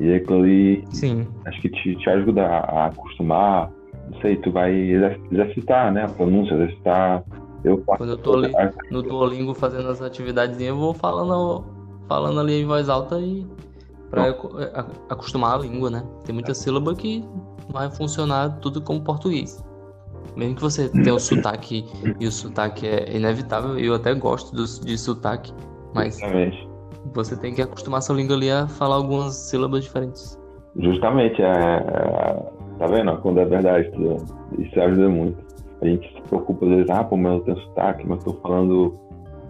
E 0.00 0.14
aquilo 0.14 0.42
ali, 0.42 0.84
Sim. 0.90 1.26
acho 1.44 1.60
que 1.60 1.68
te, 1.68 1.94
te 1.96 2.08
ajuda 2.10 2.42
a, 2.46 2.58
a 2.58 2.86
acostumar, 2.86 3.70
não 4.10 4.20
sei, 4.22 4.36
tu 4.36 4.50
vai 4.50 4.72
exer- 4.74 5.20
exercitar, 5.30 5.92
né, 5.92 6.04
a 6.04 6.08
pronúncia, 6.08 6.54
exercitar. 6.54 7.22
Eu 7.62 7.78
Quando 7.84 8.10
eu 8.12 8.16
tô 8.18 8.34
ali 8.34 8.50
no 8.90 9.02
Duolingo 9.02 9.52
fazendo 9.52 9.88
as 9.88 10.00
atividades, 10.00 10.58
eu 10.60 10.74
vou 10.74 10.94
falando, 10.94 11.64
falando 12.08 12.40
ali 12.40 12.62
em 12.62 12.66
voz 12.66 12.88
alta 12.88 13.20
e 13.20 13.46
pra 14.08 14.30
acu- 14.30 14.56
a- 14.74 14.86
acostumar 15.10 15.56
a 15.56 15.58
língua, 15.58 15.90
né? 15.90 16.02
Tem 16.24 16.34
muita 16.34 16.54
sílaba 16.54 16.94
que 16.94 17.22
vai 17.68 17.90
funcionar 17.90 18.58
tudo 18.60 18.80
como 18.80 19.02
português. 19.02 19.62
Mesmo 20.34 20.54
que 20.54 20.62
você 20.62 20.88
tenha 20.88 21.14
o 21.14 21.20
sotaque, 21.20 21.84
e 22.18 22.26
o 22.26 22.32
sotaque 22.32 22.86
é 22.86 23.14
inevitável, 23.14 23.78
eu 23.78 23.94
até 23.94 24.14
gosto 24.14 24.56
do, 24.56 24.64
de 24.64 24.96
sotaque, 24.96 25.52
mas 25.94 26.14
Justamente. 26.14 26.69
Você 27.14 27.36
tem 27.36 27.54
que 27.54 27.62
acostumar 27.62 28.02
sua 28.02 28.16
língua 28.16 28.36
ali 28.36 28.50
a 28.50 28.66
falar 28.66 28.96
algumas 28.96 29.34
sílabas 29.34 29.84
diferentes. 29.84 30.38
Justamente, 30.76 31.42
é, 31.42 31.46
é- 31.46 32.42
tá 32.78 32.86
vendo? 32.86 33.16
Quando 33.18 33.40
é 33.40 33.44
verdade, 33.44 33.90
isso 34.58 34.80
ajuda 34.80 35.08
muito. 35.08 35.38
A 35.82 35.86
gente 35.86 36.12
se 36.14 36.22
preocupa 36.22 36.66
às 36.66 36.70
vezes, 36.70 36.90
ah, 36.90 37.04
pô, 37.04 37.16
mas 37.16 37.32
eu 37.32 37.40
tenho 37.40 37.60
sotaque, 37.60 38.06
mas 38.06 38.22
tô 38.22 38.34
falando 38.34 38.98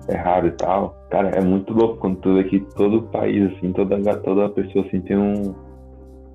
errado 0.08 0.46
e 0.46 0.52
tal. 0.52 0.96
Cara, 1.10 1.28
é 1.30 1.40
muito 1.40 1.72
louco 1.72 1.96
quando 1.98 2.16
tu 2.16 2.34
vê 2.34 2.44
que 2.44 2.60
todo 2.76 3.02
país, 3.02 3.52
assim, 3.52 3.72
toda, 3.72 3.98
toda 4.18 4.48
pessoa, 4.50 4.84
assim, 4.86 5.00
tem 5.00 5.18
um, 5.18 5.54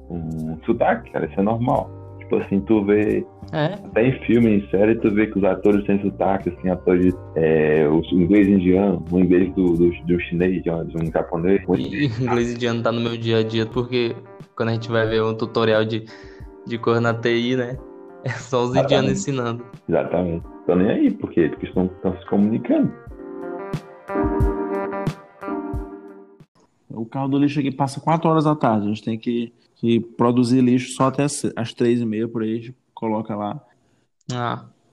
um 0.10 0.58
sotaque, 0.66 1.12
cara, 1.12 1.26
isso 1.26 1.40
é 1.40 1.44
normal. 1.44 1.90
Tipo 2.26 2.38
assim, 2.38 2.60
tu 2.62 2.84
vê 2.84 3.24
É, 3.54 3.66
até 3.66 4.08
em 4.08 4.20
filme, 4.26 4.58
em 4.58 4.70
série, 4.70 4.96
tu 4.96 5.14
vê 5.14 5.28
que 5.28 5.38
os 5.38 5.44
atores 5.44 5.86
têm 5.86 6.02
sotaque, 6.02 6.50
assim, 6.50 6.70
atores, 6.70 7.14
é, 7.36 7.88
o 7.88 8.02
inglês 8.14 8.48
indiano, 8.48 9.06
o 9.12 9.20
inglês 9.20 9.54
do, 9.54 9.74
do, 9.74 9.92
do 9.92 10.20
chinês, 10.22 10.64
de 10.64 10.72
um, 10.72 10.86
de 10.86 10.98
um 10.98 11.12
japonês. 11.12 11.62
o 11.68 11.76
inglês 11.76 12.54
indiano 12.54 12.82
tá 12.82 12.92
no 12.92 13.00
meu 13.00 13.16
dia 13.16 13.38
a 13.38 13.44
dia, 13.44 13.68
porque 13.68 14.16
quando 14.56 14.70
a 14.70 14.74
gente 14.74 14.90
vai 14.90 15.06
ver 15.08 15.22
um 15.22 15.36
tutorial 15.36 15.86
de, 15.86 16.06
de 16.66 16.78
cor 16.80 17.00
na 17.00 17.14
TI, 17.14 17.56
né? 17.56 17.78
É 18.26 18.30
só 18.30 18.64
os 18.64 18.76
indianos 18.76 19.12
ensinando. 19.12 19.64
Exatamente. 19.88 20.44
Tô 20.66 20.76
nem 20.76 20.90
aí, 20.90 21.12
por 21.12 21.30
quê? 21.30 21.48
Porque 21.48 21.68
estão, 21.68 21.86
estão 21.86 22.18
se 22.18 22.26
comunicando. 22.26 22.92
O 26.90 27.06
carro 27.06 27.28
do 27.28 27.38
lixo 27.38 27.60
aqui 27.60 27.70
passa 27.70 28.02
4 28.02 28.28
horas 28.28 28.46
da 28.46 28.56
tarde. 28.56 28.86
A 28.86 28.88
gente 28.88 29.04
tem 29.04 29.16
que, 29.16 29.54
que 29.86 30.00
produzir 30.00 30.62
lixo 30.62 30.94
só 30.94 31.08
até 31.08 31.24
as, 31.24 31.74
3 31.74 32.02
e 32.02 32.06
meia 32.06 32.28
por 32.28 32.44
aí. 32.44 32.74
Coloca 32.94 33.36
lá. 33.36 33.62
Ah, 34.32 34.66